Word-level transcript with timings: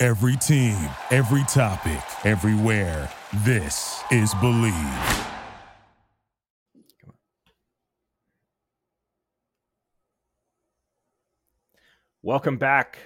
Every 0.00 0.36
team, 0.36 0.88
every 1.10 1.44
topic, 1.44 2.02
everywhere. 2.24 3.10
This 3.44 4.02
is 4.10 4.34
Bleav. 4.34 5.28
Welcome 12.22 12.56
back 12.56 12.98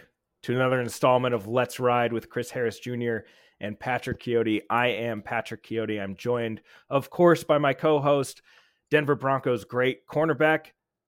to 0.45 0.55
another 0.55 0.81
installment 0.81 1.35
of 1.35 1.49
Let's 1.49 1.81
Ride 1.81 2.13
with 2.13 2.31
Chris 2.31 2.51
Harris 2.51 2.79
Jr. 2.79 3.19
and 3.61 3.79
Patrick 3.79 4.21
Chiotti. 4.21 4.63
I 4.71 4.89
am 4.89 5.23
Patrick 5.23 5.65
Chiotti. 5.65 6.01
I'm 6.01 6.15
joined, 6.15 6.61
of 6.89 7.11
course, 7.11 7.43
by 7.43 7.59
my 7.59 7.75
co 7.75 7.99
host, 7.99 8.43
Denver 8.91 9.17
Broncos 9.17 9.65
great 9.65 10.07
cornerback, 10.07 10.67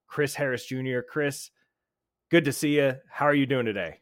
Chris 0.08 0.34
Harris 0.34 0.66
Jr. 0.66 1.00
Chris, 1.08 1.50
good 2.30 2.45
to 2.47 2.52
see 2.52 2.77
you. 2.77 2.97
How 3.08 3.27
are 3.27 3.34
you 3.34 3.47
doing 3.47 3.64
today? 3.64 4.00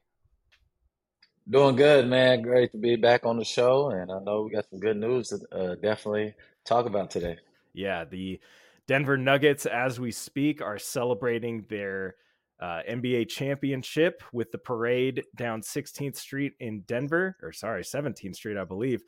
Doing 1.48 1.77
good, 1.77 2.09
man. 2.09 2.42
Great 2.42 2.73
to 2.73 2.78
be 2.78 2.96
back 2.96 3.24
on 3.24 3.38
the 3.38 3.45
show. 3.45 3.91
And 3.91 4.10
I 4.10 4.18
know 4.18 4.42
we 4.42 4.50
got 4.50 4.68
some 4.68 4.80
good 4.80 4.96
news 4.96 5.28
to 5.28 5.41
uh, 5.56 5.75
definitely 5.77 6.34
talk 6.64 6.86
about 6.86 7.08
today. 7.08 7.38
Yeah, 7.72 8.05
the 8.05 8.41
Denver 8.88 9.16
Nuggets, 9.16 9.64
as 9.64 10.00
we 10.00 10.11
speak, 10.11 10.61
are 10.61 10.78
celebrating 10.78 11.64
their 11.69 12.16
uh, 12.58 12.80
NBA 12.88 13.28
championship 13.28 14.25
with 14.33 14.50
the 14.50 14.58
parade 14.58 15.22
down 15.36 15.61
16th 15.61 16.16
Street 16.16 16.55
in 16.58 16.80
Denver, 16.80 17.36
or 17.41 17.53
sorry, 17.53 17.83
17th 17.83 18.34
Street, 18.34 18.56
I 18.56 18.64
believe. 18.64 19.05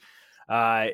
Uh, 0.49 0.89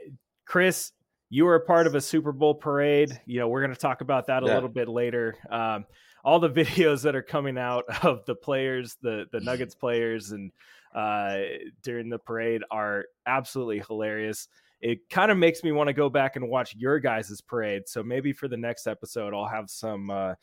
Chris, 0.46 0.92
you 1.28 1.44
were 1.44 1.56
a 1.56 1.64
part 1.64 1.86
of 1.86 1.94
a 1.94 2.00
Super 2.00 2.32
Bowl 2.32 2.54
parade. 2.54 3.20
You 3.26 3.40
know, 3.40 3.48
we're 3.48 3.60
going 3.60 3.74
to 3.74 3.80
talk 3.80 4.00
about 4.00 4.28
that 4.28 4.42
a 4.42 4.46
yeah. 4.46 4.54
little 4.54 4.68
bit 4.70 4.88
later. 4.88 5.36
Um, 5.50 5.84
all 6.24 6.38
the 6.38 6.50
videos 6.62 7.02
that 7.02 7.14
are 7.14 7.22
coming 7.22 7.58
out 7.58 7.84
of 8.02 8.24
the 8.24 8.34
players, 8.34 8.96
the 9.02 9.26
the 9.30 9.40
Nuggets 9.40 9.74
players, 9.74 10.30
and 10.32 10.50
uh, 10.94 11.38
during 11.82 12.08
the 12.08 12.18
parade 12.18 12.62
are 12.70 13.06
absolutely 13.26 13.82
hilarious. 13.86 14.48
It 14.80 15.08
kind 15.10 15.30
of 15.30 15.38
makes 15.38 15.64
me 15.64 15.72
want 15.72 15.88
to 15.88 15.94
go 15.94 16.08
back 16.08 16.36
and 16.36 16.48
watch 16.48 16.74
your 16.76 17.00
guys' 17.00 17.40
parade. 17.40 17.88
So 17.88 18.02
maybe 18.02 18.32
for 18.32 18.48
the 18.48 18.56
next 18.56 18.86
episode, 18.86 19.34
I'll 19.34 19.48
have 19.48 19.70
some 19.70 20.10
uh, 20.10 20.34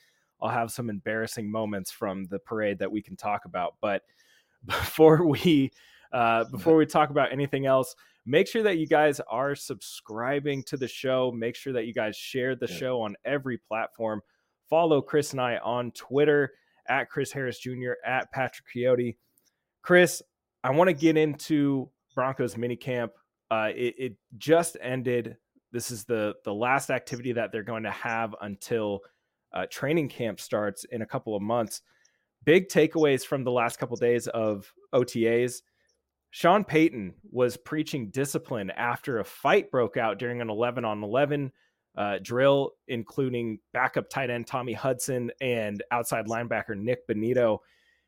I'll 0.41 0.49
have 0.49 0.71
some 0.71 0.89
embarrassing 0.89 1.49
moments 1.49 1.91
from 1.91 2.25
the 2.25 2.39
parade 2.39 2.79
that 2.79 2.91
we 2.91 3.01
can 3.01 3.15
talk 3.15 3.45
about. 3.45 3.75
But 3.81 4.01
before 4.65 5.25
we 5.25 5.71
uh, 6.11 6.45
before 6.45 6.75
we 6.75 6.85
talk 6.85 7.09
about 7.09 7.31
anything 7.31 7.65
else, 7.65 7.95
make 8.25 8.47
sure 8.47 8.63
that 8.63 8.77
you 8.77 8.87
guys 8.87 9.21
are 9.29 9.55
subscribing 9.55 10.63
to 10.63 10.77
the 10.77 10.87
show. 10.87 11.31
Make 11.31 11.55
sure 11.55 11.73
that 11.73 11.85
you 11.85 11.93
guys 11.93 12.15
share 12.17 12.55
the 12.55 12.67
yeah. 12.67 12.75
show 12.75 13.01
on 13.01 13.15
every 13.23 13.57
platform. 13.57 14.21
Follow 14.69 15.01
Chris 15.01 15.31
and 15.31 15.41
I 15.41 15.57
on 15.57 15.91
Twitter 15.91 16.53
at 16.87 17.09
Chris 17.09 17.31
Harris 17.31 17.59
Jr. 17.59 17.93
at 18.05 18.31
Patrick 18.31 18.65
Chiotti. 18.75 19.15
Chris, 19.81 20.21
I 20.63 20.71
want 20.71 20.89
to 20.89 20.93
get 20.93 21.17
into 21.17 21.89
Broncos 22.13 22.55
minicamp. 22.55 23.11
Uh, 23.49 23.69
it, 23.75 23.95
it 23.97 24.15
just 24.37 24.77
ended. 24.81 25.37
This 25.71 25.91
is 25.91 26.03
the 26.03 26.35
the 26.43 26.53
last 26.53 26.89
activity 26.89 27.31
that 27.33 27.51
they're 27.51 27.63
going 27.63 27.83
to 27.83 27.91
have 27.91 28.35
until 28.41 29.01
uh, 29.53 29.65
training 29.69 30.09
camp 30.09 30.39
starts 30.39 30.83
in 30.85 31.01
a 31.01 31.05
couple 31.05 31.35
of 31.35 31.41
months. 31.41 31.81
Big 32.43 32.69
takeaways 32.69 33.25
from 33.25 33.43
the 33.43 33.51
last 33.51 33.77
couple 33.77 33.93
of 33.93 33.99
days 33.99 34.27
of 34.27 34.71
OTAs. 34.93 35.61
Sean 36.31 36.63
Payton 36.63 37.13
was 37.29 37.57
preaching 37.57 38.09
discipline 38.09 38.71
after 38.71 39.19
a 39.19 39.25
fight 39.25 39.69
broke 39.69 39.97
out 39.97 40.17
during 40.17 40.39
an 40.41 40.49
11 40.49 40.85
on 40.85 41.03
11 41.03 41.51
uh, 41.97 42.19
drill, 42.21 42.71
including 42.87 43.59
backup 43.73 44.09
tight 44.09 44.29
end 44.29 44.47
Tommy 44.47 44.73
Hudson 44.73 45.29
and 45.41 45.83
outside 45.91 46.27
linebacker 46.27 46.77
Nick 46.77 47.05
Bonitto. 47.07 47.59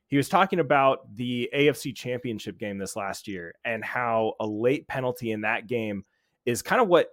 He 0.07 0.17
was 0.17 0.29
talking 0.29 0.59
about 0.59 1.15
the 1.15 1.49
AFC 1.55 1.95
championship 1.95 2.59
game 2.59 2.77
this 2.77 2.95
last 2.95 3.27
year 3.27 3.55
and 3.65 3.83
how 3.83 4.33
a 4.39 4.45
late 4.45 4.87
penalty 4.87 5.31
in 5.31 5.41
that 5.41 5.67
game 5.67 6.05
is 6.45 6.61
kind 6.61 6.81
of 6.81 6.87
what 6.87 7.07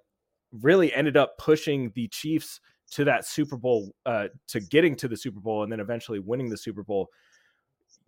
really 0.52 0.92
ended 0.92 1.16
up 1.16 1.38
pushing 1.38 1.92
the 1.94 2.08
Chiefs 2.08 2.60
to 2.90 3.04
that 3.04 3.24
Super 3.24 3.56
Bowl, 3.56 3.94
uh, 4.04 4.28
to 4.48 4.60
getting 4.60 4.96
to 4.96 5.08
the 5.08 5.16
Super 5.16 5.40
Bowl 5.40 5.62
and 5.62 5.70
then 5.70 5.80
eventually 5.80 6.18
winning 6.18 6.48
the 6.48 6.56
Super 6.56 6.82
Bowl. 6.82 7.08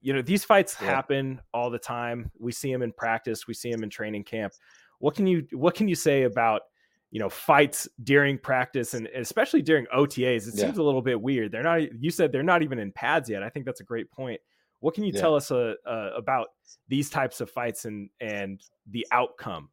You 0.01 0.13
know, 0.13 0.23
these 0.23 0.45
fights 0.45 0.77
yeah. 0.81 0.89
happen 0.89 1.41
all 1.55 1.71
the 1.71 1.79
time. 1.79 2.31
We 2.39 2.53
see 2.53 2.73
them 2.73 2.83
in 2.83 2.93
practice, 2.93 3.47
we 3.47 3.55
see 3.55 3.71
them 3.71 3.85
in 3.85 3.91
training 3.91 4.25
camp. 4.25 4.53
What 4.99 5.15
can 5.15 5.27
you 5.27 5.47
what 5.53 5.75
can 5.75 5.89
you 5.89 5.95
say 5.95 6.25
about 6.25 6.63
you 7.11 7.21
know 7.21 7.29
fights 7.29 7.89
during 8.03 8.39
practice 8.39 8.95
and 8.95 9.07
especially 9.15 9.63
during 9.63 9.87
OTAs? 9.95 10.49
It 10.49 10.55
yeah. 10.55 10.65
seems 10.65 10.79
a 10.79 10.83
little 10.83 11.03
bit 11.03 11.21
weird. 11.21 11.53
They're 11.53 11.63
not. 11.63 12.01
You 12.01 12.11
said 12.11 12.33
they're 12.33 12.43
not 12.43 12.63
even 12.63 12.79
in 12.79 12.93
pads 12.93 13.31
yet. 13.31 13.43
I 13.43 13.49
think 13.49 13.67
that's 13.67 13.81
a 13.81 13.85
great 13.85 14.11
point. 14.11 14.41
What 14.83 14.95
can 14.95 15.05
you 15.05 15.13
yeah. 15.15 15.21
tell 15.21 15.35
us 15.35 15.51
uh, 15.51 15.75
uh, 15.87 16.11
about 16.17 16.49
these 16.89 17.09
types 17.09 17.41
of 17.41 17.51
fights 17.51 17.85
and 17.85 18.11
and 18.21 18.61
the 18.87 19.07
outcome 19.11 19.71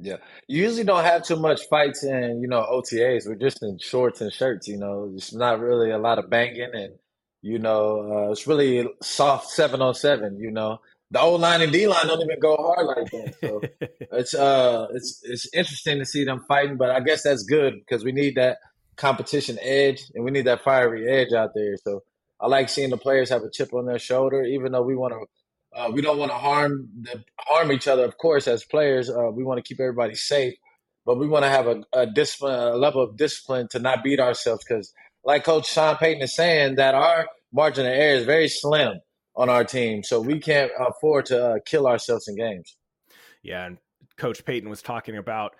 yeah, 0.00 0.18
you 0.46 0.62
usually 0.62 0.84
don't 0.84 1.02
have 1.02 1.24
too 1.24 1.36
much 1.36 1.62
fights 1.68 2.04
in 2.04 2.40
you 2.40 2.46
know 2.46 2.62
OTAs. 2.62 3.26
We're 3.26 3.34
just 3.34 3.62
in 3.62 3.78
shorts 3.78 4.20
and 4.20 4.32
shirts. 4.32 4.68
You 4.68 4.76
know, 4.76 5.10
it's 5.14 5.34
not 5.34 5.58
really 5.58 5.90
a 5.90 5.98
lot 5.98 6.18
of 6.18 6.30
banging, 6.30 6.70
and 6.72 6.94
you 7.42 7.58
know, 7.58 8.28
uh, 8.28 8.30
it's 8.30 8.46
really 8.46 8.88
soft 9.02 9.48
seven 9.48 9.82
on 9.82 9.94
seven. 9.94 10.38
You 10.38 10.52
know, 10.52 10.80
the 11.10 11.20
O 11.20 11.34
line 11.34 11.62
and 11.62 11.72
D 11.72 11.88
line 11.88 12.06
don't 12.06 12.22
even 12.22 12.38
go 12.38 12.56
hard 12.56 12.86
like 12.86 13.10
that. 13.10 13.34
So 13.40 13.60
it's 14.12 14.34
uh, 14.34 14.86
it's 14.92 15.20
it's 15.24 15.52
interesting 15.52 15.98
to 15.98 16.04
see 16.04 16.24
them 16.24 16.44
fighting, 16.46 16.76
but 16.76 16.90
I 16.90 17.00
guess 17.00 17.24
that's 17.24 17.42
good 17.42 17.74
because 17.74 18.04
we 18.04 18.12
need 18.12 18.36
that 18.36 18.58
competition 18.94 19.58
edge 19.60 20.02
and 20.14 20.24
we 20.24 20.30
need 20.30 20.46
that 20.46 20.62
fiery 20.62 21.10
edge 21.10 21.32
out 21.32 21.50
there. 21.56 21.76
So 21.76 22.04
I 22.40 22.46
like 22.46 22.68
seeing 22.68 22.90
the 22.90 22.96
players 22.96 23.30
have 23.30 23.42
a 23.42 23.50
chip 23.50 23.74
on 23.74 23.86
their 23.86 23.98
shoulder, 23.98 24.44
even 24.44 24.72
though 24.72 24.82
we 24.82 24.96
want 24.96 25.12
to 25.14 25.26
uh, 25.74 25.90
we 25.92 26.00
don't 26.00 26.18
want 26.18 26.30
to 26.30 26.36
harm 26.36 26.88
the, 27.02 27.22
harm 27.38 27.72
each 27.72 27.88
other. 27.88 28.04
Of 28.04 28.16
course, 28.18 28.48
as 28.48 28.64
players, 28.64 29.10
uh, 29.10 29.30
we 29.32 29.44
want 29.44 29.58
to 29.58 29.62
keep 29.62 29.80
everybody 29.80 30.14
safe, 30.14 30.54
but 31.04 31.18
we 31.18 31.28
want 31.28 31.44
to 31.44 31.50
have 31.50 31.66
a, 31.66 31.82
a, 31.92 32.06
discipline, 32.06 32.58
a 32.58 32.76
level 32.76 33.02
of 33.02 33.16
discipline 33.16 33.68
to 33.72 33.78
not 33.78 34.02
beat 34.02 34.20
ourselves. 34.20 34.64
Because, 34.66 34.92
like 35.24 35.44
Coach 35.44 35.70
Sean 35.70 35.96
Payton 35.96 36.22
is 36.22 36.34
saying, 36.34 36.76
that 36.76 36.94
our 36.94 37.28
margin 37.52 37.86
of 37.86 37.92
error 37.92 38.16
is 38.16 38.24
very 38.24 38.48
slim 38.48 39.00
on 39.36 39.48
our 39.48 39.64
team, 39.64 40.02
so 40.02 40.20
we 40.20 40.40
can't 40.40 40.72
afford 40.78 41.26
to 41.26 41.44
uh, 41.44 41.58
kill 41.64 41.86
ourselves 41.86 42.28
in 42.28 42.36
games. 42.36 42.76
Yeah, 43.42 43.66
and 43.66 43.78
Coach 44.16 44.44
Payton 44.44 44.68
was 44.68 44.82
talking 44.82 45.16
about 45.16 45.54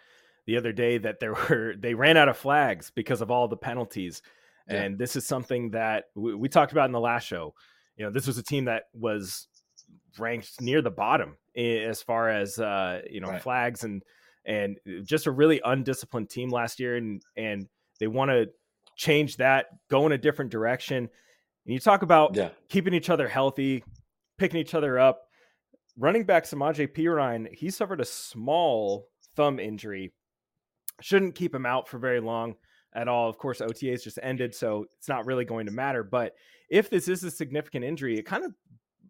the 0.47 0.57
other 0.57 0.73
day 0.73 0.99
that 0.99 1.21
there 1.21 1.35
were 1.35 1.75
they 1.79 1.95
ran 1.95 2.17
out 2.17 2.29
of 2.29 2.37
flags 2.37 2.91
because 2.95 3.21
of 3.21 3.31
all 3.31 3.47
the 3.47 3.57
penalties, 3.57 4.23
yeah. 4.69 4.83
and 4.83 4.99
this 4.99 5.17
is 5.17 5.27
something 5.27 5.71
that 5.71 6.05
we, 6.15 6.35
we 6.35 6.49
talked 6.49 6.73
about 6.73 6.87
in 6.87 6.93
the 6.93 7.01
last 7.01 7.27
show. 7.27 7.55
You 7.97 8.05
know, 8.05 8.11
this 8.13 8.27
was 8.27 8.39
a 8.39 8.43
team 8.43 8.67
that 8.67 8.85
was 8.93 9.49
ranked 10.19 10.61
near 10.61 10.83
the 10.83 10.91
bottom 10.91 11.37
as 11.57 12.03
far 12.03 12.29
as 12.29 12.59
uh, 12.59 13.03
you 13.09 13.21
know 13.21 13.29
right. 13.29 13.43
flags 13.43 13.85
and 13.85 14.03
and 14.45 14.79
just 15.05 15.27
a 15.27 15.31
really 15.31 15.61
undisciplined 15.65 16.31
team 16.31 16.51
last 16.51 16.81
year, 16.81 16.97
and 16.97 17.23
and 17.37 17.67
they 18.01 18.07
want 18.07 18.31
to 18.31 18.49
change 18.97 19.37
that, 19.37 19.67
go 19.91 20.07
in 20.07 20.13
a 20.13 20.19
different 20.19 20.51
direction. 20.51 20.97
And 20.97 21.75
you 21.75 21.79
talk 21.79 22.03
about 22.03 22.35
yeah. 22.35 22.51
keeping 22.69 22.95
each 22.95 23.11
other 23.11 23.29
healthy, 23.29 23.85
picking 24.39 24.61
each 24.61 24.75
other 24.75 24.99
up. 24.99 25.23
Running 25.97 26.25
back 26.25 26.45
Samaje 26.45 26.89
Perine, 26.89 27.53
he 27.55 27.71
suffered 27.71 28.01
a 28.01 28.05
small 28.05 29.09
thumb 29.37 29.59
injury. 29.59 30.13
Shouldn't 31.01 31.35
keep 31.35 31.55
him 31.55 31.67
out 31.67 31.89
for 31.89 31.99
very 31.99 32.21
long 32.21 32.55
at 32.99 33.09
all. 33.09 33.29
Of 33.29 33.39
course, 33.39 33.61
OTAs 33.61 34.03
just 34.03 34.19
ended, 34.23 34.55
so 34.55 34.87
it's 34.99 35.09
not 35.09 35.25
really 35.25 35.45
going 35.45 35.67
to 35.67 35.73
matter. 35.73 36.03
But 36.03 36.35
if 36.69 36.91
this 36.91 37.09
is 37.09 37.23
a 37.23 37.31
significant 37.31 37.85
injury, 37.85 38.19
it 38.19 38.27
kind 38.27 38.45
of 38.45 38.53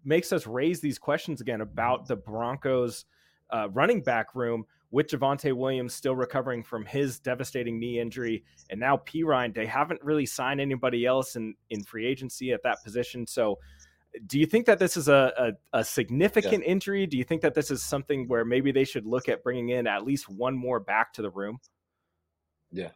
makes 0.04 0.32
us 0.32 0.46
raise 0.46 0.80
these 0.80 0.98
questions 0.98 1.40
again 1.40 1.62
about 1.62 2.06
the 2.06 2.16
Broncos 2.16 3.06
uh, 3.50 3.68
running 3.72 4.02
back 4.02 4.34
room 4.34 4.64
with 4.90 5.08
Javonte 5.08 5.54
Williams 5.54 5.94
still 5.94 6.16
recovering 6.16 6.62
from 6.62 6.84
his 6.84 7.18
devastating 7.18 7.78
knee 7.78 7.98
injury, 7.98 8.44
and 8.70 8.78
now 8.78 8.96
Perine. 8.96 9.54
They 9.54 9.66
haven't 9.66 10.02
really 10.02 10.26
signed 10.26 10.60
anybody 10.60 11.06
else 11.06 11.36
in 11.36 11.54
in 11.70 11.82
free 11.82 12.06
agency 12.06 12.52
at 12.52 12.62
that 12.62 12.82
position. 12.84 13.26
So, 13.26 13.58
do 14.26 14.38
you 14.38 14.46
think 14.46 14.66
that 14.66 14.78
this 14.78 14.96
is 14.96 15.08
a 15.08 15.54
a, 15.72 15.78
a 15.80 15.84
significant 15.84 16.62
yeah. 16.64 16.70
injury? 16.70 17.06
Do 17.06 17.16
you 17.16 17.24
think 17.24 17.42
that 17.42 17.54
this 17.54 17.70
is 17.70 17.82
something 17.82 18.28
where 18.28 18.44
maybe 18.44 18.72
they 18.72 18.84
should 18.84 19.06
look 19.06 19.28
at 19.28 19.42
bringing 19.42 19.70
in 19.70 19.86
at 19.86 20.04
least 20.04 20.28
one 20.28 20.56
more 20.56 20.80
back 20.80 21.14
to 21.14 21.22
the 21.22 21.30
room? 21.30 21.58
Yeah, 22.70 22.90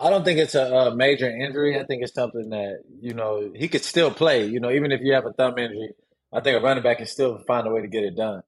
I 0.00 0.10
don't 0.10 0.24
think 0.24 0.38
it's 0.38 0.54
a, 0.54 0.64
a 0.64 0.96
major 0.96 1.28
injury. 1.30 1.78
I 1.78 1.84
think 1.84 2.02
it's 2.02 2.14
something 2.14 2.50
that 2.50 2.82
you 3.00 3.14
know 3.14 3.52
he 3.54 3.68
could 3.68 3.84
still 3.84 4.10
play. 4.10 4.46
You 4.46 4.60
know, 4.60 4.70
even 4.70 4.92
if 4.92 5.00
you 5.02 5.14
have 5.14 5.26
a 5.26 5.32
thumb 5.32 5.58
injury, 5.58 5.90
I 6.32 6.40
think 6.40 6.58
a 6.58 6.60
running 6.60 6.82
back 6.82 6.98
can 6.98 7.06
still 7.06 7.38
find 7.46 7.66
a 7.66 7.70
way 7.70 7.80
to 7.82 7.88
get 7.88 8.04
it 8.04 8.16
done. 8.16 8.42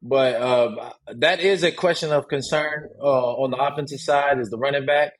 But 0.00 0.34
uh, 0.34 0.92
that 1.14 1.40
is 1.40 1.62
a 1.62 1.70
question 1.70 2.10
of 2.12 2.28
concern 2.28 2.88
uh, 3.00 3.32
on 3.34 3.52
the 3.52 3.56
offensive 3.56 4.00
side 4.00 4.38
is 4.40 4.50
the 4.50 4.58
running 4.58 4.84
back. 4.84 5.12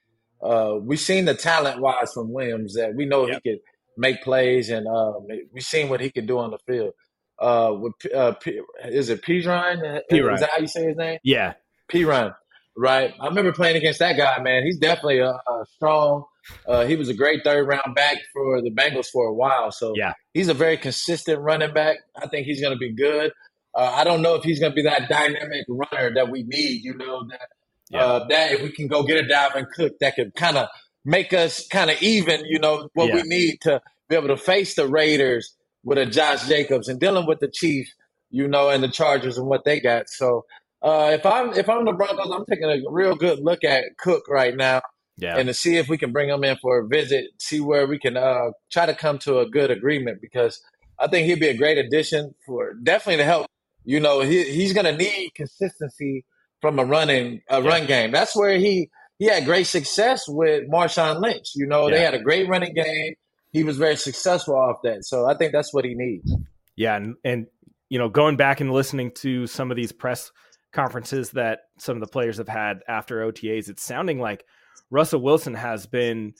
Uh, 0.42 0.74
we've 0.80 1.00
seen 1.00 1.24
the 1.24 1.34
talent 1.34 1.80
wise 1.80 2.12
from 2.12 2.32
Williams 2.32 2.74
that 2.74 2.94
we 2.96 3.06
know 3.06 3.26
yep. 3.26 3.40
he 3.44 3.50
could 3.50 3.60
make 3.96 4.22
plays, 4.22 4.70
and 4.70 4.88
um, 4.88 5.26
we've 5.52 5.62
seen 5.62 5.88
what 5.88 6.00
he 6.00 6.10
can 6.10 6.26
do 6.26 6.38
on 6.38 6.50
the 6.50 6.58
field. 6.66 6.94
Uh, 7.38 7.74
with 7.74 8.14
uh, 8.14 8.32
P, 8.32 8.60
is 8.84 9.08
it 9.08 9.22
Perine? 9.22 10.00
Is 10.10 10.40
that 10.40 10.50
how 10.52 10.58
you 10.58 10.66
say 10.66 10.86
his 10.86 10.96
name? 10.96 11.18
Yeah, 11.22 11.54
Perine. 11.90 12.34
Right. 12.76 13.12
I 13.20 13.26
remember 13.26 13.52
playing 13.52 13.76
against 13.76 13.98
that 13.98 14.16
guy. 14.16 14.40
Man, 14.40 14.64
he's 14.64 14.78
definitely 14.78 15.18
a, 15.18 15.30
a 15.30 15.64
strong. 15.74 16.24
Uh, 16.66 16.86
he 16.86 16.96
was 16.96 17.08
a 17.08 17.14
great 17.14 17.44
third 17.44 17.66
round 17.68 17.94
back 17.94 18.18
for 18.32 18.62
the 18.62 18.70
Bengals 18.70 19.06
for 19.06 19.26
a 19.26 19.34
while. 19.34 19.70
So 19.70 19.92
yeah, 19.94 20.14
he's 20.32 20.48
a 20.48 20.54
very 20.54 20.76
consistent 20.76 21.40
running 21.40 21.72
back. 21.74 21.98
I 22.16 22.26
think 22.28 22.46
he's 22.46 22.60
going 22.60 22.72
to 22.72 22.78
be 22.78 22.92
good. 22.92 23.32
Uh, 23.74 23.92
I 23.94 24.04
don't 24.04 24.22
know 24.22 24.34
if 24.34 24.42
he's 24.42 24.58
going 24.58 24.72
to 24.72 24.76
be 24.76 24.82
that 24.82 25.08
dynamic 25.08 25.66
runner 25.68 26.14
that 26.14 26.30
we 26.30 26.44
need. 26.44 26.82
You 26.82 26.94
know 26.94 27.26
that 27.28 27.48
yeah. 27.90 28.04
uh, 28.04 28.26
that 28.28 28.52
if 28.52 28.62
we 28.62 28.72
can 28.72 28.88
go 28.88 29.02
get 29.02 29.22
a 29.22 29.28
Dalvin 29.28 29.66
Cook, 29.70 29.98
that 30.00 30.16
could 30.16 30.34
kind 30.34 30.56
of 30.56 30.68
make 31.04 31.32
us 31.32 31.66
kind 31.68 31.90
of 31.90 32.00
even. 32.02 32.44
You 32.46 32.58
know 32.58 32.88
what 32.94 33.08
yeah. 33.08 33.16
we 33.16 33.22
need 33.22 33.60
to 33.62 33.82
be 34.08 34.16
able 34.16 34.28
to 34.28 34.36
face 34.36 34.74
the 34.74 34.88
Raiders 34.88 35.54
with 35.84 35.98
a 35.98 36.06
Josh 36.06 36.48
Jacobs 36.48 36.88
and 36.88 36.98
dealing 36.98 37.26
with 37.26 37.40
the 37.40 37.48
Chiefs. 37.48 37.92
You 38.34 38.48
know, 38.48 38.70
and 38.70 38.82
the 38.82 38.88
Chargers 38.88 39.36
and 39.36 39.46
what 39.46 39.66
they 39.66 39.78
got. 39.78 40.08
So 40.08 40.46
uh, 40.82 41.10
if 41.12 41.24
I'm 41.26 41.52
if 41.54 41.68
I'm 41.68 41.84
the 41.84 41.92
Broncos, 41.92 42.30
I'm 42.30 42.44
taking 42.46 42.70
a 42.70 42.90
real 42.90 43.14
good 43.14 43.40
look 43.40 43.64
at 43.64 43.84
Cook 43.98 44.24
right 44.28 44.56
now. 44.56 44.80
Yeah. 45.18 45.36
And 45.36 45.46
to 45.48 45.54
see 45.54 45.76
if 45.76 45.88
we 45.88 45.98
can 45.98 46.10
bring 46.10 46.30
him 46.30 46.42
in 46.42 46.56
for 46.56 46.80
a 46.80 46.88
visit, 46.88 47.26
see 47.38 47.60
where 47.60 47.86
we 47.86 47.98
can 47.98 48.16
uh, 48.16 48.50
try 48.70 48.86
to 48.86 48.94
come 48.94 49.18
to 49.20 49.40
a 49.40 49.48
good 49.48 49.70
agreement 49.70 50.20
because 50.20 50.60
I 50.98 51.06
think 51.06 51.26
he'd 51.26 51.38
be 51.38 51.48
a 51.48 51.56
great 51.56 51.78
addition 51.78 52.34
for 52.46 52.72
definitely 52.74 53.18
to 53.18 53.24
help 53.24 53.46
you 53.84 54.00
know, 54.00 54.20
he 54.20 54.44
he's 54.44 54.72
going 54.72 54.86
to 54.86 54.96
need 54.96 55.34
consistency 55.34 56.24
from 56.60 56.78
a 56.78 56.84
running 56.84 57.42
a 57.48 57.60
yeah. 57.60 57.68
run 57.68 57.86
game. 57.86 58.12
That's 58.12 58.36
where 58.36 58.56
he 58.58 58.90
he 59.18 59.26
had 59.26 59.44
great 59.44 59.66
success 59.66 60.24
with 60.28 60.68
Marshawn 60.70 61.20
Lynch. 61.20 61.52
You 61.54 61.66
know, 61.66 61.88
yeah. 61.88 61.94
they 61.94 62.04
had 62.04 62.14
a 62.14 62.20
great 62.20 62.48
running 62.48 62.74
game. 62.74 63.14
He 63.52 63.64
was 63.64 63.76
very 63.76 63.96
successful 63.96 64.56
off 64.56 64.76
that. 64.84 65.04
So 65.04 65.26
I 65.26 65.36
think 65.36 65.52
that's 65.52 65.74
what 65.74 65.84
he 65.84 65.94
needs. 65.94 66.34
Yeah, 66.76 66.96
and 66.96 67.16
and 67.24 67.46
you 67.88 67.98
know, 67.98 68.08
going 68.08 68.36
back 68.36 68.60
and 68.60 68.72
listening 68.72 69.10
to 69.16 69.46
some 69.46 69.70
of 69.70 69.76
these 69.76 69.92
press 69.92 70.30
conferences 70.72 71.30
that 71.30 71.60
some 71.78 71.96
of 71.96 72.00
the 72.00 72.10
players 72.10 72.38
have 72.38 72.48
had 72.48 72.80
after 72.88 73.20
OTAs, 73.20 73.68
it's 73.68 73.82
sounding 73.82 74.18
like 74.18 74.44
Russell 74.90 75.20
Wilson 75.20 75.54
has 75.54 75.86
been 75.86 76.34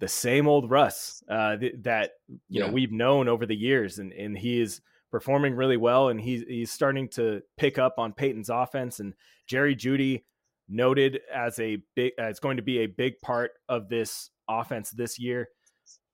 the 0.00 0.08
same 0.08 0.46
old 0.46 0.70
Russ 0.70 1.22
uh, 1.28 1.56
th- 1.56 1.74
that 1.82 2.12
you 2.28 2.38
yeah. 2.48 2.66
know 2.66 2.72
we've 2.72 2.92
known 2.92 3.28
over 3.28 3.46
the 3.46 3.56
years, 3.56 3.98
and 3.98 4.12
and 4.12 4.36
he 4.36 4.60
is 4.60 4.80
performing 5.10 5.54
really 5.54 5.76
well, 5.76 6.08
and 6.08 6.20
he's 6.20 6.42
he's 6.42 6.70
starting 6.70 7.08
to 7.10 7.40
pick 7.56 7.78
up 7.78 7.94
on 7.98 8.12
Payton's 8.12 8.50
offense. 8.50 9.00
And 9.00 9.14
Jerry 9.46 9.74
Jeudy 9.74 10.24
noted 10.68 11.20
as 11.34 11.58
a 11.58 11.78
big 11.96 12.12
as 12.18 12.40
going 12.40 12.56
to 12.56 12.62
be 12.62 12.80
a 12.80 12.86
big 12.86 13.20
part 13.20 13.52
of 13.68 13.88
this 13.88 14.30
offense 14.48 14.90
this 14.90 15.18
year. 15.18 15.48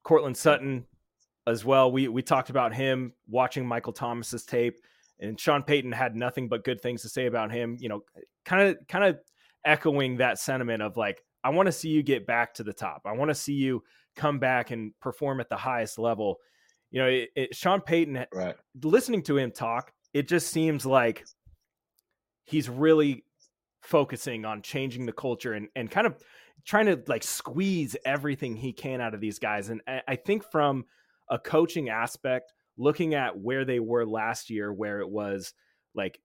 Courtland 0.03 0.37
Sutton 0.37 0.87
as 1.47 1.65
well. 1.65 1.91
We 1.93 2.09
we 2.09 2.23
talked 2.23 2.51
about 2.51 2.75
him 2.75 3.13
watching 3.29 3.67
Michael 3.67 3.93
Thomas's 3.93 4.45
tape, 4.45 4.79
and 5.21 5.39
Sean 5.39 5.63
Payton 5.63 5.93
had 5.93 6.17
nothing 6.17 6.49
but 6.49 6.65
good 6.65 6.81
things 6.81 7.03
to 7.03 7.09
say 7.09 7.27
about 7.27 7.53
him. 7.53 7.77
You 7.81 7.89
know, 7.89 8.01
kind 8.45 8.69
of 8.69 8.77
kind 8.89 9.05
of 9.05 9.19
echoing 9.65 10.19
that 10.19 10.39
sentiment 10.39 10.83
of 10.83 10.97
like, 10.97 11.23
I 11.43 11.51
want 11.51 11.67
to 11.67 11.73
see 11.73 11.89
you 11.89 12.03
get 12.03 12.27
back 12.27 12.55
to 12.55 12.65
the 12.65 12.73
top. 12.73 13.03
I 13.07 13.13
want 13.13 13.31
to 13.31 13.35
see 13.35 13.55
you 13.55 13.83
come 14.17 14.39
back 14.39 14.71
and 14.71 14.93
perform 15.01 15.41
at 15.41 15.49
the 15.49 15.57
highest 15.57 15.99
level 15.99 16.39
you 16.95 17.01
know, 17.01 17.09
it, 17.09 17.31
it, 17.35 17.57
Sean 17.57 17.81
Payton, 17.81 18.27
right. 18.33 18.55
listening 18.85 19.25
to 19.25 19.37
him 19.37 19.51
talk, 19.51 19.93
it 20.13 20.29
just 20.29 20.51
seems 20.51 20.87
like 20.87 21.25
he's 22.45 22.69
really 22.69 23.25
focusing 23.83 24.45
on 24.45 24.63
changing 24.63 25.05
the 25.05 25.13
culture 25.13 25.55
and, 25.55 25.67
and 25.75 25.91
kind 25.91 26.07
of 26.07 26.15
trying 26.65 26.87
to 26.87 27.03
like 27.09 27.25
squeeze 27.25 27.97
everything 28.07 28.55
he 28.55 28.73
can 28.73 29.01
out 29.01 29.13
of 29.13 29.21
these 29.21 29.41
guys. 29.41 29.71
And 29.71 29.81
I 30.07 30.15
think 30.15 30.49
from 30.53 30.85
a 31.29 31.37
coaching 31.37 31.89
aspect, 31.89 32.53
looking 32.77 33.15
at 33.15 33.39
where 33.39 33.65
they 33.65 33.81
were 33.81 34.07
last 34.07 34.51
year, 34.51 34.73
where 34.73 35.01
it 35.01 35.09
was 35.09 35.53
like, 35.95 36.21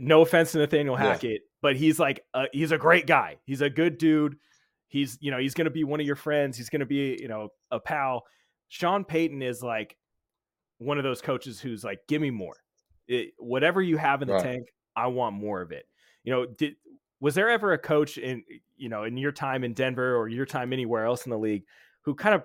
no 0.00 0.22
offense 0.22 0.52
to 0.52 0.58
Nathaniel 0.58 0.96
Hackett, 0.96 1.32
yeah. 1.32 1.48
but 1.60 1.76
he's 1.76 1.98
like, 1.98 2.24
a, 2.32 2.44
he's 2.52 2.72
a 2.72 2.78
great 2.78 3.06
guy. 3.06 3.36
He's 3.44 3.60
a 3.60 3.70
good 3.70 3.98
dude. 3.98 4.36
He's, 4.88 5.18
you 5.20 5.30
know, 5.30 5.38
he's 5.38 5.54
going 5.54 5.66
to 5.66 5.70
be 5.70 5.84
one 5.84 6.00
of 6.00 6.06
your 6.06 6.16
friends. 6.16 6.56
He's 6.56 6.70
going 6.70 6.80
to 6.80 6.86
be, 6.86 7.18
you 7.20 7.28
know, 7.28 7.48
a 7.70 7.78
pal. 7.78 8.24
Sean 8.68 9.04
Payton 9.04 9.42
is 9.42 9.62
like 9.62 9.96
one 10.78 10.98
of 10.98 11.04
those 11.04 11.20
coaches 11.20 11.60
who's 11.60 11.84
like, 11.84 12.00
give 12.08 12.22
me 12.22 12.30
more. 12.30 12.56
It, 13.06 13.32
whatever 13.38 13.82
you 13.82 13.98
have 13.98 14.22
in 14.22 14.28
the 14.28 14.34
right. 14.34 14.42
tank, 14.42 14.68
I 14.96 15.08
want 15.08 15.34
more 15.34 15.60
of 15.60 15.72
it. 15.72 15.84
You 16.22 16.32
know, 16.32 16.46
did 16.46 16.76
was 17.20 17.34
there 17.34 17.50
ever 17.50 17.72
a 17.72 17.78
coach 17.78 18.18
in 18.18 18.44
you 18.76 18.88
know 18.88 19.04
in 19.04 19.16
your 19.16 19.32
time 19.32 19.64
in 19.64 19.72
Denver 19.74 20.16
or 20.16 20.28
your 20.28 20.46
time 20.46 20.72
anywhere 20.72 21.04
else 21.04 21.24
in 21.26 21.30
the 21.30 21.38
league 21.38 21.64
who 22.02 22.14
kind 22.14 22.34
of 22.34 22.42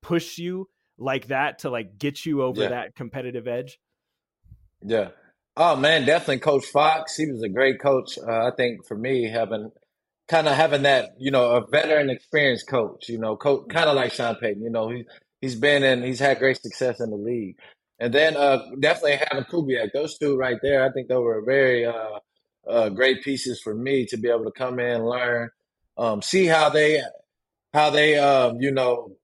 pushed 0.00 0.38
you 0.38 0.68
like 1.02 1.28
that 1.28 1.60
to 1.60 1.70
like 1.70 1.98
get 1.98 2.24
you 2.24 2.42
over 2.42 2.62
yeah. 2.62 2.68
that 2.68 2.94
competitive 2.94 3.46
edge? 3.46 3.78
Yeah. 4.82 5.08
Oh 5.56 5.76
man, 5.76 6.06
definitely 6.06 6.38
Coach 6.38 6.64
Fox. 6.66 7.16
He 7.16 7.30
was 7.30 7.42
a 7.42 7.48
great 7.48 7.80
coach. 7.80 8.18
Uh, 8.18 8.46
I 8.46 8.50
think 8.56 8.86
for 8.86 8.96
me, 8.96 9.28
having 9.28 9.70
kind 10.28 10.48
of 10.48 10.54
having 10.54 10.82
that, 10.82 11.10
you 11.18 11.30
know, 11.30 11.50
a 11.52 11.66
veteran, 11.66 12.08
experienced 12.08 12.68
coach. 12.68 13.08
You 13.08 13.18
know, 13.18 13.36
coach 13.36 13.68
kind 13.68 13.90
of 13.90 13.96
like 13.96 14.12
Sean 14.12 14.36
Payton. 14.36 14.62
You 14.62 14.70
know, 14.70 14.88
he 14.88 15.04
he's 15.40 15.56
been 15.56 15.82
and 15.82 16.02
he's 16.04 16.20
had 16.20 16.38
great 16.38 16.60
success 16.62 17.00
in 17.00 17.10
the 17.10 17.16
league. 17.16 17.56
And 17.98 18.12
then 18.12 18.36
uh, 18.36 18.64
definitely 18.80 19.20
having 19.28 19.44
Kubiak, 19.44 19.92
those 19.92 20.18
two 20.18 20.36
right 20.36 20.58
there, 20.62 20.84
I 20.84 20.90
think 20.90 21.08
they 21.08 21.14
were 21.14 21.42
very 21.44 21.84
uh, 21.84 22.18
uh, 22.66 22.88
great 22.88 23.22
pieces 23.22 23.60
for 23.60 23.74
me 23.74 24.06
to 24.06 24.16
be 24.16 24.28
able 24.28 24.44
to 24.44 24.50
come 24.50 24.80
in, 24.80 25.04
learn, 25.04 25.50
um, 25.96 26.22
see 26.22 26.46
how 26.46 26.70
they 26.70 27.02
how 27.74 27.90
they 27.90 28.18
um, 28.18 28.60
you 28.60 28.70
know 28.70 29.16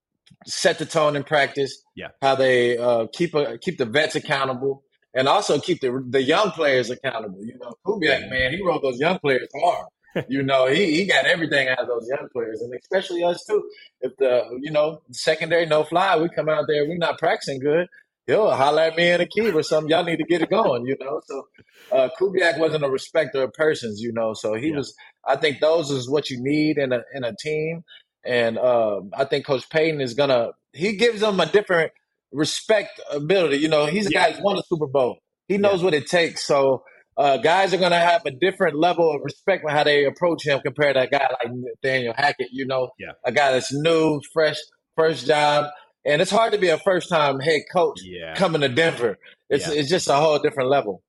set 0.49 0.79
the 0.79 0.87
tone 0.87 1.17
in 1.17 1.25
practice. 1.25 1.83
Yeah, 1.95 2.09
how 2.23 2.35
they 2.35 2.79
uh, 2.79 3.07
keep 3.13 3.35
a, 3.35 3.59
keep 3.59 3.79
the 3.79 3.87
vets 3.87 4.17
accountable. 4.17 4.83
And 5.15 5.27
also 5.27 5.59
keep 5.59 5.81
the 5.81 6.05
the 6.09 6.23
young 6.23 6.51
players 6.51 6.91
accountable. 6.91 7.45
You 7.45 7.59
know, 7.59 7.73
Kubiak, 7.87 8.29
man, 8.31 8.53
he 8.53 8.63
rode 8.63 8.83
those 8.83 9.01
young 9.01 9.19
players 9.19 9.49
hard. 9.59 9.87
you 10.29 10.43
know, 10.43 10.67
he, 10.67 10.97
he 10.97 11.07
got 11.07 11.27
everything 11.27 11.69
out 11.69 11.81
of 11.81 11.89
those 11.89 12.09
young 12.09 12.29
players, 12.33 12.61
and 12.61 12.73
especially 12.75 13.23
us 13.23 13.45
too. 13.45 13.63
If 14.01 14.17
the 14.17 14.59
you 14.61 14.71
know 14.71 15.03
secondary 15.13 15.67
no 15.67 15.85
fly, 15.85 16.17
we 16.19 16.29
come 16.29 16.49
out 16.49 16.65
there, 16.69 16.87
we're 16.87 16.99
not 16.99 17.19
practicing 17.19 17.61
good. 17.61 17.87
He'll 18.27 18.51
holler 18.51 18.83
at 18.83 18.97
me 18.97 19.11
in 19.11 19.23
a 19.23 19.27
key 19.27 19.51
or 19.51 19.63
something. 19.63 19.91
Y'all 19.91 20.05
need 20.05 20.19
to 20.19 20.25
get 20.25 20.43
it 20.43 20.51
going, 20.51 20.87
you 20.87 20.97
know. 21.01 21.23
So 21.25 21.49
uh, 21.93 22.09
Kubiak 22.21 22.59
wasn't 22.59 22.85
a 22.85 22.91
respecter 22.91 23.43
of 23.43 23.55
persons, 23.55 24.01
you 24.01 24.13
know. 24.13 24.35
So 24.35 24.55
he 24.55 24.69
yeah. 24.69 24.77
was. 24.77 24.95
I 25.27 25.37
think 25.37 25.61
those 25.61 25.91
is 25.91 26.11
what 26.11 26.31
you 26.31 26.37
need 26.41 26.79
in 26.79 26.93
a 26.93 27.03
in 27.15 27.25
a 27.25 27.35
team, 27.37 27.85
and 28.29 28.59
uh, 28.59 29.01
I 29.17 29.25
think 29.25 29.47
Coach 29.47 29.69
Payton 29.71 30.01
is 30.01 30.15
gonna. 30.15 30.51
He 30.73 30.97
gives 30.97 31.21
them 31.21 31.41
a 31.41 31.47
different 31.47 31.93
respect 32.33 33.01
ability. 33.11 33.57
You 33.57 33.69
know, 33.69 33.87
he's 33.87 34.07
a 34.07 34.11
yeah. 34.13 34.29
guy 34.29 34.33
who's 34.35 34.45
won 34.45 34.59
a 34.59 34.63
Super 34.69 34.87
Bowl. 34.87 35.19
He 35.49 35.57
knows 35.57 35.79
yeah. 35.79 35.85
what 35.87 35.95
it 35.95 36.07
takes. 36.07 36.45
So 36.45 36.83
uh, 37.17 37.39
guys 37.39 37.73
are 37.75 37.79
going 37.79 37.91
to 37.93 37.99
have 37.99 38.25
a 38.27 38.31
different 38.31 38.79
level 38.79 39.11
of 39.11 39.23
respect 39.25 39.63
for 39.63 39.71
how 39.71 39.83
they 39.83 40.05
approach 40.05 40.47
him 40.47 40.61
compared 40.61 40.95
to 40.95 41.03
a 41.03 41.07
guy 41.07 41.27
like 41.43 41.53
Daniel 41.83 42.15
Hackett. 42.17 42.49
You 42.53 42.67
know, 42.67 42.91
yeah. 42.99 43.13
a 43.25 43.33
guy 43.33 43.53
that's 43.53 43.73
new, 43.73 44.21
fresh, 44.33 44.57
first 44.95 45.27
job, 45.27 45.71
and 46.05 46.23
it's 46.23 46.31
hard 46.31 46.53
to 46.53 46.59
be 46.59 46.69
a 46.69 46.79
first 46.79 47.09
time 47.09 47.41
head 47.41 47.63
coach 47.73 47.99
coming 48.37 48.61
to 48.61 48.69
Denver. 48.69 49.19
It's 49.51 49.69
it's 49.69 49.89
just 49.89 50.09
a 50.09 50.15
whole 50.15 50.39
different 50.39 50.69
level. 50.69 51.03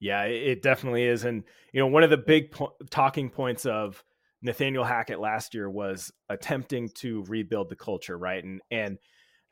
Yeah, 0.00 0.24
it 0.24 0.62
definitely 0.62 1.04
is, 1.04 1.24
and 1.24 1.44
you 1.72 1.80
know, 1.80 1.86
one 1.86 2.02
of 2.02 2.10
the 2.10 2.18
big 2.18 2.50
po- 2.50 2.74
talking 2.90 3.30
points 3.30 3.66
of 3.66 4.02
Nathaniel 4.42 4.84
Hackett 4.84 5.20
last 5.20 5.54
year 5.54 5.68
was 5.68 6.12
attempting 6.28 6.90
to 6.96 7.24
rebuild 7.24 7.68
the 7.68 7.76
culture, 7.76 8.18
right? 8.18 8.42
And 8.42 8.60
and 8.70 8.98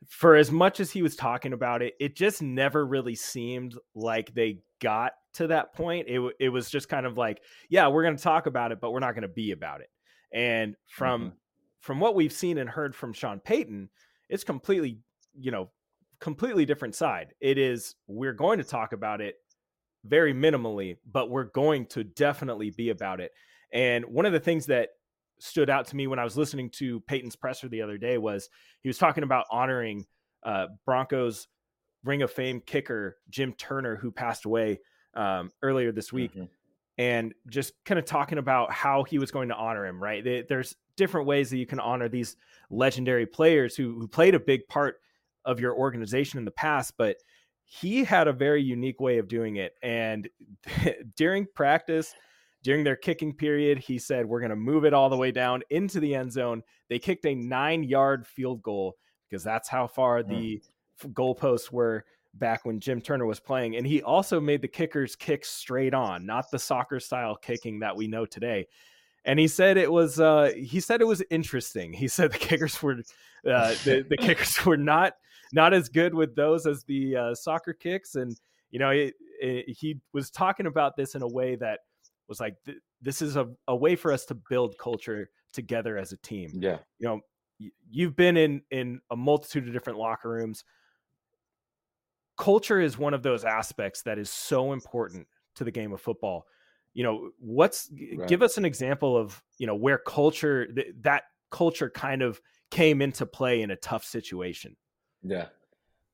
for 0.09 0.37
as 0.37 0.51
much 0.51 0.81
as 0.81 0.91
he 0.91 1.03
was 1.03 1.17
talking 1.17 1.53
about 1.53 1.83
it, 1.83 1.95
it 1.99 2.17
just 2.17 2.43
never 2.43 2.87
really 2.87 3.15
seemed 3.15 3.75
like 3.95 4.35
they 4.35 4.61
got 4.81 5.13
to 5.35 5.47
that 5.49 5.75
point. 5.75 6.09
It 6.09 6.21
it 6.39 6.49
was 6.51 6.71
just 6.71 6.89
kind 6.89 7.07
of 7.07 7.17
like, 7.17 7.41
yeah, 7.69 7.89
we're 7.89 8.03
going 8.03 8.17
to 8.17 8.23
talk 8.23 8.47
about 8.47 8.73
it, 8.73 8.81
but 8.81 8.93
we're 8.93 9.01
not 9.01 9.15
going 9.15 9.23
to 9.23 9.29
be 9.29 9.53
about 9.53 9.81
it. 9.81 9.89
And 10.33 10.77
from 10.89 11.21
mm-hmm. 11.21 11.37
from 11.81 12.01
what 12.01 12.15
we've 12.15 12.33
seen 12.33 12.59
and 12.59 12.69
heard 12.69 12.95
from 12.95 13.13
Sean 13.13 13.41
Payton, 13.41 13.89
it's 14.29 14.45
completely, 14.45 14.99
you 15.39 15.51
know, 15.51 15.71
completely 16.21 16.65
different 16.67 16.95
side. 16.95 17.35
It 17.41 17.59
is 17.59 17.95
we're 18.07 18.33
going 18.33 18.59
to 18.59 18.65
talk 18.65 18.93
about 18.93 19.21
it 19.21 19.37
very 20.05 20.35
minimally, 20.35 20.97
but 21.11 21.31
we're 21.31 21.45
going 21.45 21.87
to 21.87 22.05
definitely 22.05 22.71
be 22.71 22.91
about 22.91 23.21
it. 23.21 23.33
And 23.75 24.07
one 24.07 24.25
of 24.25 24.33
the 24.33 24.41
things 24.41 24.67
that 24.67 24.91
stood 25.41 25.69
out 25.69 25.89
to 25.89 25.97
me 25.97 26.07
when 26.07 26.19
I 26.19 26.25
was 26.25 26.37
listening 26.37 26.71
to 26.71 27.01
Payton's 27.01 27.37
presser 27.37 27.69
the 27.69 27.83
other 27.83 27.99
day 27.99 28.17
was 28.17 28.49
he 28.83 28.89
was 28.89 28.97
talking 28.97 29.25
about 29.25 29.47
honoring 29.51 30.07
uh, 30.45 30.69
Broncos 30.87 31.49
Ring 32.05 32.23
of 32.23 32.31
Fame 32.31 32.63
kicker 32.65 33.17
Jim 33.29 33.53
Turner, 33.55 33.97
who 33.97 34.13
passed 34.13 34.45
away 34.45 34.81
um, 35.15 35.51
earlier 35.63 35.91
this 35.91 36.13
week, 36.13 36.33
mm-hmm. 36.33 36.45
and 36.99 37.35
just 37.49 37.73
kind 37.85 37.99
of 37.99 38.05
talking 38.05 38.39
about 38.39 38.73
how 38.73 39.03
he 39.03 39.19
was 39.19 39.31
going 39.31 39.49
to 39.49 39.57
honor 39.57 39.87
him. 39.87 40.03
Right, 40.03 40.47
there's 40.49 40.77
different 40.97 41.27
ways 41.27 41.51
that 41.51 41.59
you 41.59 41.67
can 41.67 41.81
honor 41.81 42.09
these 42.09 42.37
legendary 42.71 43.27
players 43.27 43.75
who 43.75 43.99
who 43.99 44.07
played 44.07 44.35
a 44.35 44.41
big 44.41 44.69
part 44.69 45.01
of 45.45 45.61
your 45.61 45.75
organization 45.75 46.39
in 46.39 46.45
the 46.45 46.51
past, 46.51 46.95
but 46.97 47.17
he 47.65 48.05
had 48.05 48.29
a 48.29 48.33
very 48.33 48.63
unique 48.63 49.01
way 49.01 49.19
of 49.19 49.29
doing 49.29 49.57
it. 49.57 49.75
And 49.83 50.29
during 51.17 51.47
practice, 51.55 52.15
during 52.65 52.83
their 52.83 52.97
kicking 52.97 53.33
period, 53.33 53.79
he 53.79 53.99
said, 53.99 54.27
We're 54.27 54.41
going 54.41 54.51
to 54.51 54.57
move 54.57 54.85
it 54.85 54.95
all 54.95 55.11
the 55.11 55.17
way 55.17 55.31
down 55.31 55.63
into 55.71 56.01
the 56.01 56.15
end 56.15 56.33
zone. 56.33 56.63
They 56.89 56.99
kicked 56.99 57.27
a 57.27 57.35
nine 57.35 57.85
yard 57.85 58.27
field 58.27 58.63
goal 58.63 58.97
because 59.29 59.45
that's 59.45 59.69
how 59.69 59.87
far 59.87 60.23
mm. 60.23 60.29
the 60.29 60.63
goalposts 61.09 61.71
were 61.71 62.05
back 62.33 62.65
when 62.65 62.81
Jim 62.81 63.01
Turner 63.01 63.27
was 63.27 63.39
playing. 63.39 63.77
And 63.77 63.87
he 63.87 64.03
also 64.03 64.41
made 64.41 64.63
the 64.63 64.69
kickers 64.69 65.15
kick 65.15 65.45
straight 65.45 65.95
on, 65.95 66.25
not 66.25 66.51
the 66.51 66.59
soccer 66.59 66.99
style 66.99 67.37
kicking 67.37 67.79
that 67.81 67.95
we 67.95 68.09
know 68.09 68.25
today. 68.25 68.67
And 69.27 69.39
he 69.39 69.47
said 69.47 69.77
it 69.77 69.93
was 69.93 70.19
uh, 70.19 70.53
he 70.57 70.81
said 70.81 71.03
it 71.03 71.07
was 71.07 71.23
interesting. 71.31 71.93
He 71.93 72.09
said 72.09 72.33
the 72.33 72.39
kickers 72.39 72.83
were 72.83 72.95
uh, 73.47 73.75
the, 73.85 74.07
the 74.09 74.17
kickers 74.21 74.65
were 74.65 74.79
not 74.79 75.15
not 75.53 75.75
as 75.75 75.91
good 75.91 76.15
with 76.15 76.35
those 76.35 76.67
as 76.67 76.83
the 76.85 77.17
uh, 77.17 77.35
soccer 77.35 77.75
kicks. 77.75 78.15
And 78.15 78.39
you 78.71 78.79
know, 78.79 78.91
it, 78.91 79.15
it, 79.41 79.77
he 79.79 80.01
was 80.15 80.31
talking 80.31 80.67
about 80.67 80.97
this 80.97 81.15
in 81.15 81.23
a 81.23 81.29
way 81.29 81.57
that 81.57 81.81
was 82.29 82.41
like, 82.41 82.57
th- 82.65 82.79
this 83.01 83.23
is 83.23 83.37
a, 83.37 83.49
a 83.69 83.77
way 83.77 83.97
for 83.97 84.13
us 84.13 84.25
to 84.27 84.35
build 84.35 84.77
culture 84.79 85.29
together 85.53 85.97
as 85.99 86.13
a 86.13 86.17
team. 86.19 86.51
Yeah, 86.55 86.79
you 86.99 87.09
know, 87.09 87.21
you've 87.91 88.17
been 88.17 88.37
in 88.37 88.63
in 88.71 89.01
a 89.11 89.17
multitude 89.17 89.67
of 89.67 89.73
different 89.73 89.99
locker 89.99 90.31
rooms. 90.31 90.65
Culture 92.37 92.81
is 92.81 92.99
one 92.99 93.15
of 93.15 93.23
those 93.23 93.45
aspects 93.45 94.03
that 94.03 94.19
is 94.19 94.29
so 94.29 94.73
important 94.73 95.27
to 95.55 95.65
the 95.65 95.71
game 95.71 95.93
of 95.93 96.01
football. 96.01 96.47
You 96.93 97.05
know, 97.05 97.31
what's 97.39 97.91
right. 97.93 98.29
give 98.29 98.43
us 98.43 98.59
an 98.59 98.65
example 98.65 99.17
of 99.17 99.43
you 99.59 99.67
know 99.67 99.75
where 99.75 99.99
culture 99.99 100.67
th- 100.67 100.95
that 101.03 101.25
culture 101.51 101.91
kind 101.91 102.23
of 102.23 102.41
came 102.71 103.01
into 103.01 103.27
play 103.27 103.63
in 103.63 103.71
a 103.71 103.77
tough 103.77 104.05
situation. 104.05 104.77
Yeah. 105.23 105.47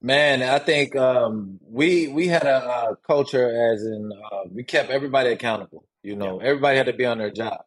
Man, 0.02 0.42
I 0.42 0.58
think 0.58 0.96
um, 0.96 1.58
we 1.66 2.08
we 2.08 2.26
had 2.26 2.44
a, 2.44 2.90
a 2.90 2.96
culture 3.06 3.72
as 3.72 3.82
in 3.82 4.10
uh, 4.12 4.42
we 4.50 4.62
kept 4.62 4.90
everybody 4.90 5.30
accountable. 5.30 5.79
You 6.02 6.16
know, 6.16 6.40
yeah. 6.40 6.48
everybody 6.48 6.76
had 6.76 6.86
to 6.86 6.92
be 6.92 7.04
on 7.04 7.18
their 7.18 7.30
job. 7.30 7.60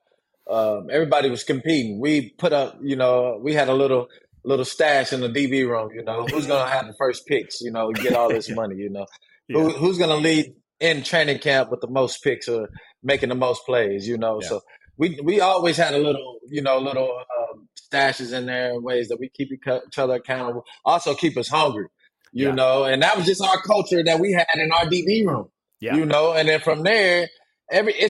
Um, 0.50 0.90
everybody 0.92 1.30
was 1.30 1.44
competing. 1.44 2.00
We 2.00 2.32
put 2.32 2.52
up, 2.52 2.78
you 2.82 2.96
know, 2.96 3.40
we 3.42 3.54
had 3.54 3.70
a 3.70 3.74
little 3.74 4.08
little 4.44 4.66
stash 4.66 5.14
in 5.14 5.22
the 5.22 5.30
DB 5.30 5.68
room. 5.68 5.92
You 5.94 6.04
know, 6.04 6.26
who's 6.26 6.48
gonna 6.48 6.70
have 6.70 6.88
the 6.88 6.94
first 6.94 7.26
picks? 7.26 7.62
You 7.62 7.72
know, 7.72 7.92
get 7.92 8.14
all 8.14 8.30
this 8.30 8.50
money. 8.50 8.76
You 8.76 8.90
know, 8.90 9.06
yeah. 9.48 9.60
Who, 9.60 9.70
who's 9.72 9.98
gonna 9.98 10.18
lead 10.18 10.56
in 10.80 11.04
training 11.04 11.40
camp 11.40 11.72
with 11.72 11.82
the 11.82 11.88
most 11.88 12.24
picks 12.24 12.48
or 12.48 12.70
making 13.04 13.30
the 13.30 13.36
most 13.36 13.66
plays? 13.66 14.08
You 14.08 14.18
know, 14.18 14.42
so 14.42 14.62
we 14.98 15.20
we 15.24 15.40
always 15.40 15.78
had 15.78 15.94
a 15.94 16.00
little, 16.00 16.40
you 16.50 16.62
know, 16.62 16.78
little 16.80 17.12
um, 17.40 17.68
stashes 17.80 18.34
in 18.34 18.46
there 18.46 18.74
in 18.74 18.84
ways 18.84 19.08
that 19.10 19.20
we 19.20 19.30
keep 19.30 19.52
each 19.52 19.98
other 19.98 20.16
accountable. 20.16 20.66
Also 20.84 21.16
keep 21.16 21.38
us 21.38 21.48
hungry, 21.48 21.88
you 22.32 22.52
know, 22.52 22.84
and 22.84 23.02
that 23.02 23.16
was 23.16 23.26
just 23.26 23.42
our 23.42 23.62
culture 23.62 24.04
that 24.04 24.20
we 24.20 24.34
had 24.34 24.48
in 24.56 24.72
our 24.72 24.86
DB 24.86 25.26
room, 25.26 25.50
yeah. 25.80 25.96
you 25.96 26.06
know, 26.06 26.34
and 26.34 26.50
then 26.50 26.60
from 26.60 26.84
there, 26.84 27.30
every. 27.72 28.10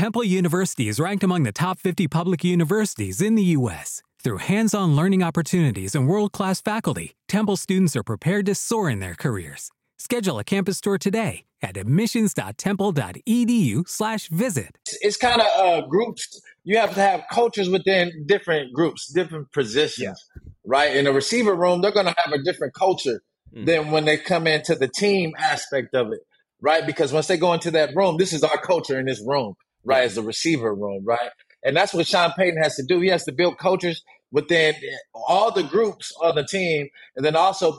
Temple 0.00 0.24
University 0.24 0.88
is 0.88 0.98
ranked 0.98 1.22
among 1.22 1.42
the 1.42 1.52
top 1.52 1.78
50 1.78 2.08
public 2.08 2.42
universities 2.42 3.20
in 3.20 3.34
the 3.34 3.42
U.S. 3.58 4.02
Through 4.24 4.38
hands 4.38 4.72
on 4.72 4.96
learning 4.96 5.22
opportunities 5.22 5.94
and 5.94 6.08
world 6.08 6.32
class 6.32 6.58
faculty, 6.58 7.16
Temple 7.28 7.58
students 7.58 7.94
are 7.94 8.02
prepared 8.02 8.46
to 8.46 8.54
soar 8.54 8.88
in 8.88 9.00
their 9.00 9.14
careers. 9.14 9.70
Schedule 9.98 10.38
a 10.38 10.44
campus 10.44 10.80
tour 10.80 10.96
today 10.96 11.44
at 11.60 11.76
admissions.temple.edu 11.76 13.86
slash 13.86 14.30
visit. 14.30 14.78
It's 15.02 15.18
kind 15.18 15.42
of 15.42 15.46
uh, 15.46 15.82
groups. 15.86 16.40
You 16.64 16.78
have 16.78 16.94
to 16.94 17.00
have 17.02 17.24
cultures 17.30 17.68
within 17.68 18.24
different 18.24 18.72
groups, 18.72 19.12
different 19.12 19.52
positions, 19.52 20.24
yeah. 20.34 20.40
right? 20.64 20.96
In 20.96 21.08
a 21.08 21.12
receiver 21.12 21.54
room, 21.54 21.82
they're 21.82 21.92
going 21.92 22.06
to 22.06 22.14
have 22.16 22.32
a 22.32 22.42
different 22.42 22.72
culture 22.72 23.20
mm. 23.54 23.66
than 23.66 23.90
when 23.90 24.06
they 24.06 24.16
come 24.16 24.46
into 24.46 24.76
the 24.76 24.88
team 24.88 25.34
aspect 25.38 25.94
of 25.94 26.10
it, 26.10 26.20
right? 26.62 26.86
Because 26.86 27.12
once 27.12 27.26
they 27.26 27.36
go 27.36 27.52
into 27.52 27.70
that 27.72 27.94
room, 27.94 28.16
this 28.16 28.32
is 28.32 28.42
our 28.42 28.56
culture 28.56 28.98
in 28.98 29.04
this 29.04 29.22
room, 29.26 29.56
right? 29.84 30.04
As 30.04 30.14
the 30.14 30.22
receiver 30.22 30.74
room, 30.74 31.04
right? 31.04 31.30
And 31.62 31.76
that's 31.76 31.92
what 31.92 32.06
Sean 32.06 32.32
Payton 32.36 32.62
has 32.62 32.76
to 32.76 32.82
do. 32.82 33.00
He 33.00 33.08
has 33.08 33.24
to 33.24 33.32
build 33.32 33.58
cultures 33.58 34.02
within 34.32 34.74
all 35.14 35.52
the 35.52 35.62
groups 35.62 36.12
on 36.22 36.36
the 36.36 36.44
team, 36.44 36.88
and 37.16 37.24
then 37.24 37.36
also 37.36 37.78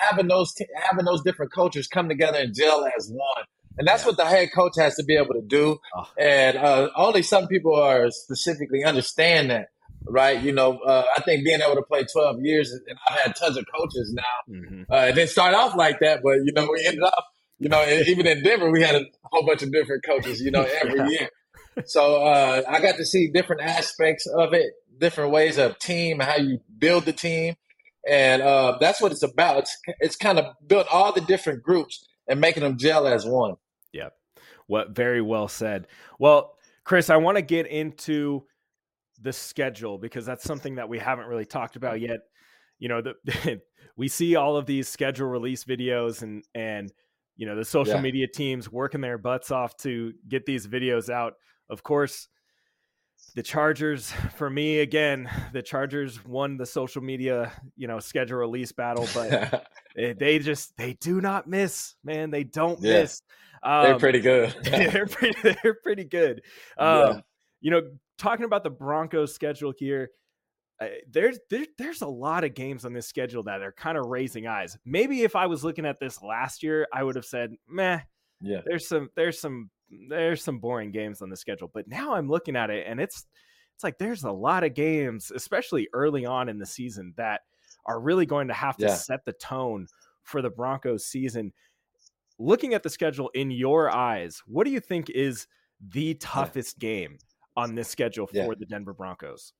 having 0.00 0.28
those 0.28 0.54
having 0.74 1.04
those 1.04 1.22
different 1.22 1.52
cultures 1.52 1.88
come 1.88 2.08
together 2.08 2.38
and 2.38 2.54
gel 2.54 2.88
as 2.96 3.08
one. 3.10 3.44
And 3.78 3.86
that's 3.86 4.04
what 4.04 4.16
the 4.16 4.24
head 4.24 4.50
coach 4.52 4.72
has 4.78 4.96
to 4.96 5.04
be 5.04 5.16
able 5.16 5.34
to 5.34 5.42
do. 5.42 5.78
Oh. 5.94 6.08
And 6.18 6.58
uh, 6.58 6.90
only 6.96 7.22
some 7.22 7.46
people 7.46 7.76
are 7.76 8.10
specifically 8.10 8.84
understand 8.84 9.50
that, 9.50 9.68
right? 10.04 10.40
You 10.42 10.52
know, 10.52 10.78
uh, 10.78 11.04
I 11.16 11.22
think 11.22 11.44
being 11.44 11.60
able 11.60 11.76
to 11.76 11.82
play 11.82 12.04
12 12.04 12.40
years, 12.42 12.72
and 12.72 12.98
I've 13.08 13.18
had 13.20 13.36
tons 13.36 13.56
of 13.56 13.64
coaches 13.72 14.12
now. 14.12 14.54
Mm-hmm. 14.54 14.92
Uh, 14.92 15.06
it 15.06 15.14
didn't 15.14 15.30
start 15.30 15.54
off 15.54 15.76
like 15.76 16.00
that, 16.00 16.22
but, 16.24 16.38
you 16.44 16.52
know, 16.52 16.68
we 16.72 16.84
ended 16.86 17.04
up, 17.04 17.24
you 17.58 17.68
know, 17.68 17.84
even 18.06 18.26
in 18.26 18.42
Denver, 18.42 18.70
we 18.70 18.82
had 18.82 18.94
a 18.94 19.04
whole 19.24 19.46
bunch 19.46 19.62
of 19.62 19.72
different 19.72 20.04
coaches, 20.04 20.40
you 20.40 20.50
know, 20.50 20.66
every 20.82 20.98
yeah. 20.98 21.08
year. 21.08 21.28
So 21.86 22.22
uh, 22.22 22.62
I 22.68 22.80
got 22.80 22.96
to 22.96 23.04
see 23.04 23.30
different 23.32 23.62
aspects 23.62 24.26
of 24.26 24.52
it 24.52 24.72
different 24.98 25.32
ways 25.32 25.58
of 25.58 25.78
team, 25.78 26.20
how 26.20 26.36
you 26.36 26.60
build 26.78 27.04
the 27.04 27.12
team. 27.12 27.54
And 28.08 28.42
uh, 28.42 28.78
that's 28.80 29.00
what 29.00 29.12
it's 29.12 29.22
about. 29.22 29.58
It's, 29.58 29.78
it's 30.00 30.16
kind 30.16 30.38
of 30.38 30.46
built 30.66 30.86
all 30.90 31.12
the 31.12 31.20
different 31.20 31.62
groups 31.62 32.06
and 32.26 32.40
making 32.40 32.62
them 32.62 32.78
gel 32.78 33.06
as 33.06 33.26
one. 33.26 33.56
Yeah. 33.92 34.08
What 34.66 34.90
very 34.90 35.22
well 35.22 35.48
said. 35.48 35.86
Well, 36.18 36.54
Chris, 36.84 37.10
I 37.10 37.16
want 37.16 37.36
to 37.36 37.42
get 37.42 37.66
into 37.66 38.44
the 39.20 39.32
schedule 39.32 39.98
because 39.98 40.24
that's 40.24 40.44
something 40.44 40.76
that 40.76 40.88
we 40.88 40.98
haven't 40.98 41.26
really 41.26 41.44
talked 41.44 41.76
about 41.76 42.00
yet. 42.00 42.20
You 42.78 42.88
know, 42.88 43.02
the, 43.02 43.60
we 43.96 44.08
see 44.08 44.36
all 44.36 44.56
of 44.56 44.66
these 44.66 44.88
schedule 44.88 45.26
release 45.26 45.64
videos 45.64 46.22
and 46.22 46.44
and 46.54 46.92
you 47.38 47.46
know 47.46 47.56
the 47.56 47.64
social 47.64 47.94
yeah. 47.94 48.02
media 48.02 48.26
teams 48.26 48.70
working 48.70 49.00
their 49.00 49.16
butts 49.16 49.50
off 49.50 49.76
to 49.78 50.12
get 50.28 50.44
these 50.44 50.66
videos 50.66 51.08
out. 51.08 51.34
Of 51.70 51.82
course, 51.82 52.28
the 53.34 53.42
Chargers, 53.42 54.12
for 54.36 54.50
me, 54.50 54.80
again, 54.80 55.30
the 55.52 55.62
Chargers 55.62 56.22
won 56.26 56.56
the 56.58 56.66
social 56.66 57.00
media, 57.00 57.52
you 57.76 57.86
know, 57.86 58.00
schedule 58.00 58.38
release 58.38 58.72
battle, 58.72 59.06
but 59.14 59.66
they 59.94 60.38
just 60.40 60.76
they 60.76 60.94
do 60.94 61.20
not 61.20 61.46
miss, 61.46 61.94
man. 62.04 62.30
They 62.30 62.44
don't 62.44 62.80
yeah. 62.82 63.00
miss. 63.00 63.22
Um, 63.62 63.82
they're 63.84 63.98
pretty 63.98 64.20
good. 64.20 64.54
they're 64.64 65.06
pretty. 65.06 65.56
They're 65.62 65.78
pretty 65.82 66.04
good. 66.04 66.42
Um, 66.76 66.88
yeah. 66.88 67.20
You 67.60 67.70
know, 67.70 67.82
talking 68.18 68.44
about 68.44 68.64
the 68.64 68.70
Broncos 68.70 69.34
schedule 69.34 69.72
here, 69.76 70.10
uh, 70.80 70.86
there's 71.10 71.38
there, 71.50 71.66
there's 71.76 72.02
a 72.02 72.06
lot 72.06 72.44
of 72.44 72.54
games 72.54 72.84
on 72.84 72.92
this 72.92 73.08
schedule 73.08 73.42
that 73.44 73.62
are 73.62 73.72
kind 73.72 73.98
of 73.98 74.06
raising 74.06 74.46
eyes. 74.46 74.78
Maybe 74.84 75.22
if 75.22 75.34
I 75.34 75.46
was 75.46 75.64
looking 75.64 75.86
at 75.86 75.98
this 75.98 76.22
last 76.22 76.62
year, 76.62 76.86
I 76.92 77.02
would 77.02 77.16
have 77.16 77.24
said, 77.24 77.54
"Meh." 77.68 78.00
Yeah. 78.40 78.60
There's 78.64 78.86
some 78.86 79.10
there's 79.16 79.40
some 79.40 79.70
there's 80.08 80.42
some 80.42 80.58
boring 80.58 80.92
games 80.92 81.22
on 81.22 81.30
the 81.30 81.36
schedule, 81.36 81.70
but 81.72 81.88
now 81.88 82.14
I'm 82.14 82.28
looking 82.28 82.56
at 82.56 82.70
it 82.70 82.86
and 82.86 83.00
it's 83.00 83.26
it's 83.74 83.84
like 83.84 83.98
there's 83.98 84.24
a 84.24 84.32
lot 84.32 84.64
of 84.64 84.74
games, 84.74 85.30
especially 85.34 85.88
early 85.92 86.26
on 86.26 86.48
in 86.48 86.58
the 86.58 86.66
season, 86.66 87.14
that 87.16 87.42
are 87.86 88.00
really 88.00 88.26
going 88.26 88.48
to 88.48 88.54
have 88.54 88.76
to 88.76 88.86
yeah. 88.86 88.94
set 88.94 89.24
the 89.24 89.32
tone 89.34 89.86
for 90.24 90.42
the 90.42 90.50
Broncos 90.50 91.04
season. 91.04 91.52
Looking 92.40 92.74
at 92.74 92.82
the 92.82 92.90
schedule 92.90 93.30
in 93.34 93.50
your 93.50 93.90
eyes, 93.94 94.42
what 94.46 94.64
do 94.64 94.72
you 94.72 94.80
think 94.80 95.10
is 95.10 95.46
the 95.80 96.14
toughest 96.14 96.76
yeah. 96.80 96.88
game 96.88 97.18
on 97.56 97.76
this 97.76 97.88
schedule 97.88 98.26
for 98.26 98.36
yeah. 98.36 98.48
the 98.58 98.66
Denver 98.66 98.92
Broncos? 98.92 99.52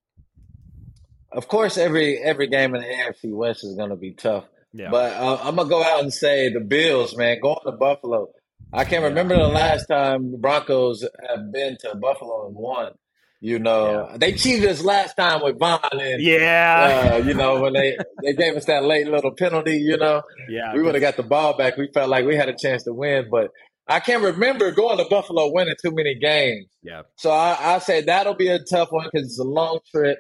Of 1.31 1.49
course, 1.49 1.77
every 1.77 2.19
every 2.19 2.49
game 2.49 2.75
in 2.75 2.83
the 2.83 2.87
AFC 2.87 3.33
West 3.35 3.65
is 3.65 3.75
going 3.75 3.91
to 3.91 3.97
be 3.97 4.13
tough. 4.13 4.45
Yeah. 4.73 4.91
But 4.91 5.13
uh, 5.15 5.39
I'm 5.43 5.57
gonna 5.57 5.69
go 5.69 5.83
out 5.83 6.03
and 6.03 6.13
say 6.13 6.53
the 6.53 6.61
Bills, 6.61 7.17
man, 7.17 7.41
going 7.41 7.59
to 7.65 7.73
Buffalo. 7.73 8.29
I 8.73 8.85
can't 8.85 9.05
remember 9.05 9.37
the 9.37 9.49
last 9.49 9.87
time 9.87 10.31
the 10.31 10.39
Broncos 10.39 11.03
have 11.29 11.53
been 11.53 11.77
to 11.81 11.97
Buffalo 11.97 12.47
and 12.47 12.55
won. 12.55 12.93
You 13.41 13.61
know, 13.61 14.09
yeah. 14.11 14.17
they 14.19 14.33
cheated 14.33 14.69
us 14.69 14.83
last 14.83 15.15
time 15.15 15.41
with 15.43 15.63
and 15.63 16.21
yeah, 16.21 17.13
uh, 17.13 17.17
you 17.19 17.35
know 17.35 17.61
when 17.61 17.73
they 17.73 17.97
they 18.23 18.33
gave 18.33 18.57
us 18.57 18.65
that 18.65 18.83
late 18.83 19.07
little 19.07 19.31
penalty. 19.31 19.79
You 19.79 19.97
know, 19.97 20.23
yeah, 20.49 20.75
we 20.75 20.83
would 20.83 20.97
have 20.97 21.03
got 21.03 21.17
the 21.17 21.23
ball 21.23 21.57
back. 21.57 21.77
We 21.77 21.89
felt 21.95 22.11
like 22.11 22.27
we 22.27 22.35
had 22.35 22.49
a 22.49 22.57
chance 22.57 22.83
to 22.85 22.93
win, 22.93 23.29
but 23.31 23.51
I 23.87 24.01
can't 24.01 24.25
remember 24.25 24.73
going 24.73 24.99
to 24.99 25.05
Buffalo 25.09 25.53
winning 25.53 25.77
too 25.81 25.93
many 25.93 26.17
games. 26.17 26.67
Yeah, 26.83 27.03
so 27.15 27.31
I, 27.31 27.77
I 27.77 27.79
say 27.79 28.03
that'll 28.03 28.35
be 28.35 28.49
a 28.49 28.59
tough 28.59 28.91
one 28.91 29.09
because 29.11 29.29
it's 29.29 29.39
a 29.39 29.45
long 29.45 29.79
trip. 29.95 30.19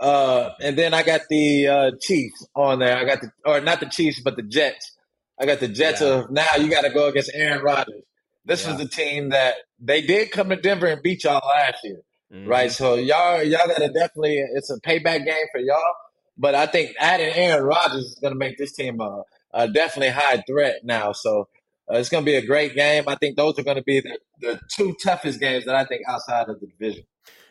Uh, 0.00 0.54
and 0.60 0.78
then 0.78 0.94
I 0.94 1.02
got 1.02 1.22
the 1.28 1.68
uh, 1.68 1.90
Chiefs 2.00 2.46
on 2.56 2.78
there. 2.78 2.96
I 2.96 3.04
got 3.04 3.20
the 3.20 3.30
or 3.44 3.60
not 3.60 3.80
the 3.80 3.86
Chiefs, 3.86 4.20
but 4.20 4.36
the 4.36 4.42
Jets. 4.42 4.96
I 5.38 5.44
got 5.46 5.60
the 5.60 5.68
Jets 5.68 6.00
yeah. 6.00 6.08
of 6.08 6.30
now. 6.30 6.56
You 6.58 6.70
got 6.70 6.82
to 6.82 6.90
go 6.90 7.08
against 7.08 7.30
Aaron 7.34 7.62
Rodgers. 7.62 8.02
This 8.46 8.64
yeah. 8.64 8.72
was 8.72 8.80
the 8.80 8.88
team 8.88 9.30
that 9.30 9.56
they 9.78 10.00
did 10.00 10.30
come 10.30 10.48
to 10.48 10.56
Denver 10.56 10.86
and 10.86 11.02
beat 11.02 11.24
y'all 11.24 11.46
last 11.46 11.78
year, 11.84 12.00
mm-hmm. 12.32 12.48
right? 12.48 12.72
So 12.72 12.94
y'all 12.94 13.42
y'all 13.42 13.66
got 13.66 13.76
to 13.76 13.88
definitely. 13.88 14.42
It's 14.54 14.70
a 14.70 14.80
payback 14.80 15.26
game 15.26 15.46
for 15.52 15.60
y'all. 15.60 15.94
But 16.38 16.54
I 16.54 16.64
think 16.64 16.92
adding 16.98 17.34
Aaron 17.34 17.64
Rodgers 17.64 18.04
is 18.04 18.18
going 18.22 18.32
to 18.32 18.38
make 18.38 18.56
this 18.56 18.72
team 18.72 19.00
a, 19.00 19.24
a 19.52 19.68
definitely 19.68 20.14
high 20.14 20.42
threat 20.46 20.76
now. 20.82 21.12
So 21.12 21.48
uh, 21.92 21.98
it's 21.98 22.08
going 22.08 22.24
to 22.24 22.30
be 22.30 22.36
a 22.36 22.46
great 22.46 22.74
game. 22.74 23.04
I 23.06 23.16
think 23.16 23.36
those 23.36 23.58
are 23.58 23.62
going 23.62 23.76
to 23.76 23.82
be 23.82 24.00
the, 24.00 24.18
the 24.40 24.60
two 24.74 24.96
toughest 25.04 25.38
games 25.38 25.66
that 25.66 25.74
I 25.74 25.84
think 25.84 26.02
outside 26.08 26.48
of 26.48 26.58
the 26.60 26.66
division. 26.66 27.04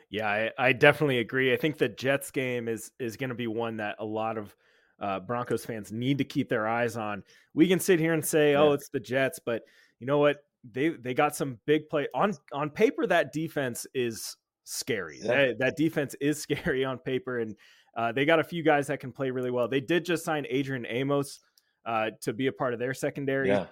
Yeah, 0.10 0.28
I, 0.28 0.52
I 0.58 0.74
definitely 0.74 1.20
agree. 1.20 1.54
I 1.54 1.58
think 1.58 1.78
the 1.78 1.90
Jets 1.90 2.32
game 2.32 2.68
is 2.68 2.92
is 3.00 3.18
going 3.18 3.30
to 3.30 3.36
be 3.36 3.48
one 3.48 3.78
that 3.78 3.96
a 4.00 4.06
lot 4.06 4.38
of 4.38 4.56
uh, 5.00 5.20
Broncos 5.20 5.66
fans 5.66 5.92
need 5.92 6.18
to 6.18 6.24
keep 6.24 6.50
their 6.50 6.68
eyes 6.68 6.98
on. 6.98 7.24
We 7.54 7.68
can 7.68 7.80
sit 7.80 8.00
here 8.00 8.14
and 8.14 8.26
say, 8.26 8.56
"Oh, 8.56 8.74
it's 8.74 8.90
the 8.90 9.00
Jets," 9.00 9.40
but 9.44 9.64
you 10.00 10.08
know 10.08 10.18
what? 10.18 10.38
They 10.70 10.90
they 10.90 11.14
got 11.14 11.36
some 11.36 11.60
big 11.66 11.90
play 11.90 12.08
on 12.14 12.34
on 12.52 12.70
paper. 12.70 13.06
That 13.06 13.32
defense 13.32 13.86
is 13.94 14.36
scary. 14.64 15.20
Yeah. 15.22 15.28
That, 15.28 15.60
that 15.60 15.78
defense 15.78 16.16
is 16.20 16.42
scary 16.42 16.84
on 16.84 16.98
paper, 16.98 17.40
and 17.40 17.56
uh, 17.96 18.12
they 18.12 18.26
got 18.26 18.40
a 18.40 18.44
few 18.44 18.64
guys 18.64 18.88
that 18.88 19.00
can 19.00 19.12
play 19.12 19.30
really 19.30 19.52
well. 19.52 19.68
They 19.68 19.82
did 19.82 20.06
just 20.06 20.26
sign 20.26 20.46
Adrian 20.50 20.86
Amos 20.88 21.40
uh, 21.86 22.12
to 22.22 22.34
be 22.34 22.48
a 22.48 22.52
part 22.52 22.74
of 22.74 22.80
their 22.80 22.94
secondary. 22.94 23.50
Yeah. 23.50 23.66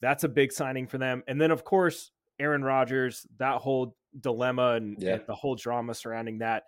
That's 0.00 0.24
a 0.24 0.28
big 0.28 0.52
signing 0.52 0.86
for 0.86 0.98
them. 0.98 1.22
And 1.26 1.40
then, 1.40 1.50
of 1.50 1.64
course, 1.64 2.10
Aaron 2.38 2.62
Rodgers, 2.62 3.26
that 3.38 3.56
whole 3.56 3.96
dilemma 4.20 4.72
and, 4.72 4.96
yeah. 4.98 5.14
and 5.14 5.22
the 5.26 5.34
whole 5.34 5.54
drama 5.54 5.94
surrounding 5.94 6.38
that. 6.38 6.64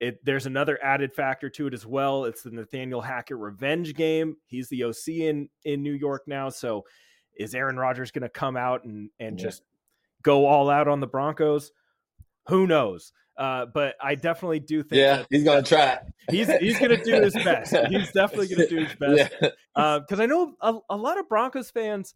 It, 0.00 0.24
there's 0.24 0.46
another 0.46 0.82
added 0.82 1.14
factor 1.14 1.48
to 1.50 1.68
it 1.68 1.74
as 1.74 1.86
well. 1.86 2.24
It's 2.24 2.42
the 2.42 2.50
Nathaniel 2.50 3.00
Hackett 3.00 3.36
revenge 3.36 3.94
game. 3.94 4.36
He's 4.46 4.68
the 4.68 4.84
OC 4.84 5.08
in 5.08 5.48
in 5.64 5.82
New 5.82 5.92
York 5.92 6.22
now. 6.26 6.48
So, 6.48 6.84
is 7.36 7.54
Aaron 7.54 7.76
Rodgers 7.76 8.10
going 8.10 8.22
to 8.22 8.28
come 8.28 8.56
out 8.56 8.84
and 8.84 9.10
and 9.20 9.38
yeah. 9.38 9.44
just 9.44 9.62
go 10.22 10.46
all 10.46 10.68
out 10.70 10.88
on 10.88 10.98
the 10.98 11.06
Broncos? 11.06 11.70
Who 12.48 12.66
knows? 12.66 13.12
Uh, 13.36 13.66
but 13.66 13.94
I 14.00 14.14
definitely 14.14 14.60
do 14.60 14.82
think. 14.82 14.98
Yeah, 14.98 15.24
he's 15.30 15.44
gonna 15.44 15.62
try. 15.62 15.98
He's 16.30 16.48
he's 16.58 16.78
gonna 16.78 17.02
do 17.02 17.20
his 17.22 17.32
best. 17.34 17.74
He's 17.88 18.12
definitely 18.12 18.48
gonna 18.48 18.68
do 18.68 18.84
his 18.84 18.94
best. 19.00 19.32
Because 19.40 19.52
yeah. 19.76 20.16
uh, 20.16 20.22
I 20.22 20.26
know 20.26 20.54
a, 20.60 20.78
a, 20.90 20.96
lot 20.96 21.18
of 21.18 21.28
Broncos 21.28 21.70
fans 21.70 22.14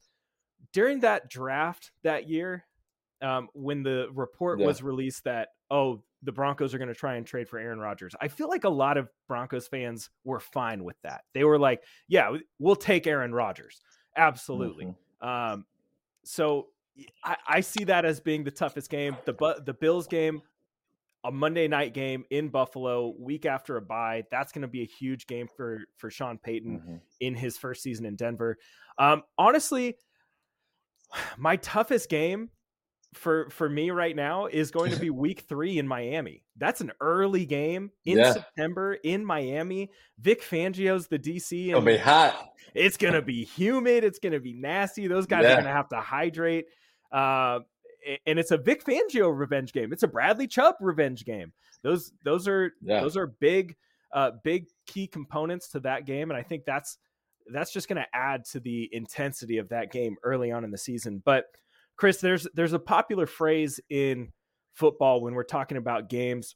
during 0.72 1.00
that 1.00 1.30
draft 1.30 1.90
that 2.02 2.28
year, 2.28 2.64
um, 3.22 3.48
when 3.54 3.82
the 3.82 4.08
report 4.12 4.60
yeah. 4.60 4.66
was 4.66 4.82
released 4.82 5.24
that 5.24 5.48
oh 5.70 6.02
the 6.22 6.32
Broncos 6.32 6.74
are 6.74 6.78
going 6.78 6.88
to 6.88 6.94
try 6.94 7.16
and 7.16 7.26
trade 7.26 7.48
for 7.48 7.58
Aaron 7.58 7.78
Rodgers. 7.78 8.14
I 8.20 8.28
feel 8.28 8.48
like 8.48 8.64
a 8.64 8.68
lot 8.68 8.96
of 8.96 9.08
Broncos 9.28 9.68
fans 9.68 10.10
were 10.24 10.40
fine 10.40 10.82
with 10.82 10.96
that. 11.02 11.22
They 11.34 11.44
were 11.44 11.58
like, 11.58 11.82
yeah, 12.08 12.36
we'll 12.58 12.74
take 12.74 13.06
Aaron 13.06 13.32
Rodgers. 13.32 13.80
Absolutely. 14.16 14.86
Mm-hmm. 14.86 15.28
Um, 15.28 15.66
so 16.24 16.68
I, 17.22 17.36
I, 17.46 17.60
see 17.60 17.84
that 17.84 18.04
as 18.04 18.18
being 18.18 18.42
the 18.42 18.50
toughest 18.50 18.90
game. 18.90 19.16
The 19.24 19.62
the 19.64 19.74
Bills 19.74 20.06
game 20.06 20.42
a 21.24 21.32
Monday 21.32 21.66
night 21.66 21.92
game 21.92 22.24
in 22.30 22.48
Buffalo, 22.48 23.14
week 23.18 23.46
after 23.46 23.76
a 23.76 23.82
bye. 23.82 24.24
That's 24.30 24.52
going 24.52 24.62
to 24.62 24.68
be 24.68 24.82
a 24.82 24.86
huge 24.86 25.26
game 25.26 25.48
for 25.56 25.80
for 25.96 26.10
Sean 26.10 26.38
Payton 26.38 26.78
mm-hmm. 26.78 26.96
in 27.20 27.34
his 27.34 27.58
first 27.58 27.82
season 27.82 28.06
in 28.06 28.16
Denver. 28.16 28.56
Um, 28.98 29.22
honestly, 29.36 29.96
my 31.36 31.56
toughest 31.56 32.08
game 32.08 32.50
for 33.16 33.50
for 33.50 33.68
me 33.68 33.90
right 33.90 34.14
now 34.14 34.46
is 34.46 34.70
going 34.70 34.92
to 34.92 34.98
be 34.98 35.10
week 35.10 35.40
three 35.48 35.78
in 35.78 35.88
Miami. 35.88 36.44
That's 36.56 36.80
an 36.80 36.92
early 37.00 37.46
game 37.46 37.90
in 38.04 38.18
yeah. 38.18 38.32
September 38.32 38.94
in 38.94 39.24
Miami. 39.24 39.90
Vic 40.18 40.42
Fangio's 40.42 41.08
the 41.08 41.18
DC. 41.18 41.68
It'll 41.68 41.80
be 41.80 41.96
hot. 41.96 42.52
It's 42.74 42.96
gonna 42.96 43.22
be 43.22 43.44
humid. 43.44 44.04
It's 44.04 44.18
gonna 44.18 44.40
be 44.40 44.52
nasty. 44.52 45.06
Those 45.06 45.26
guys 45.26 45.44
yeah. 45.44 45.54
are 45.54 45.56
gonna 45.56 45.72
have 45.72 45.88
to 45.90 46.00
hydrate. 46.00 46.66
Uh, 47.10 47.60
and 48.26 48.38
it's 48.38 48.50
a 48.50 48.58
Vic 48.58 48.84
Fangio 48.84 49.36
revenge 49.36 49.72
game. 49.72 49.92
It's 49.92 50.02
a 50.02 50.08
Bradley 50.08 50.46
Chubb 50.46 50.76
revenge 50.80 51.24
game. 51.24 51.52
Those 51.82 52.12
those 52.24 52.46
are 52.46 52.72
yeah. 52.82 53.00
those 53.00 53.16
are 53.16 53.26
big 53.26 53.76
uh, 54.12 54.32
big 54.44 54.66
key 54.86 55.06
components 55.06 55.68
to 55.68 55.80
that 55.80 56.06
game, 56.06 56.30
and 56.30 56.38
I 56.38 56.42
think 56.42 56.64
that's 56.64 56.98
that's 57.52 57.72
just 57.72 57.88
going 57.88 58.02
to 58.02 58.06
add 58.16 58.44
to 58.44 58.60
the 58.60 58.88
intensity 58.92 59.58
of 59.58 59.68
that 59.68 59.92
game 59.92 60.16
early 60.24 60.50
on 60.50 60.64
in 60.64 60.70
the 60.70 60.78
season. 60.78 61.22
But 61.24 61.46
Chris, 61.96 62.18
there's 62.18 62.46
there's 62.54 62.72
a 62.72 62.78
popular 62.78 63.26
phrase 63.26 63.80
in 63.88 64.32
football 64.74 65.20
when 65.20 65.34
we're 65.34 65.44
talking 65.44 65.78
about 65.78 66.08
games, 66.08 66.54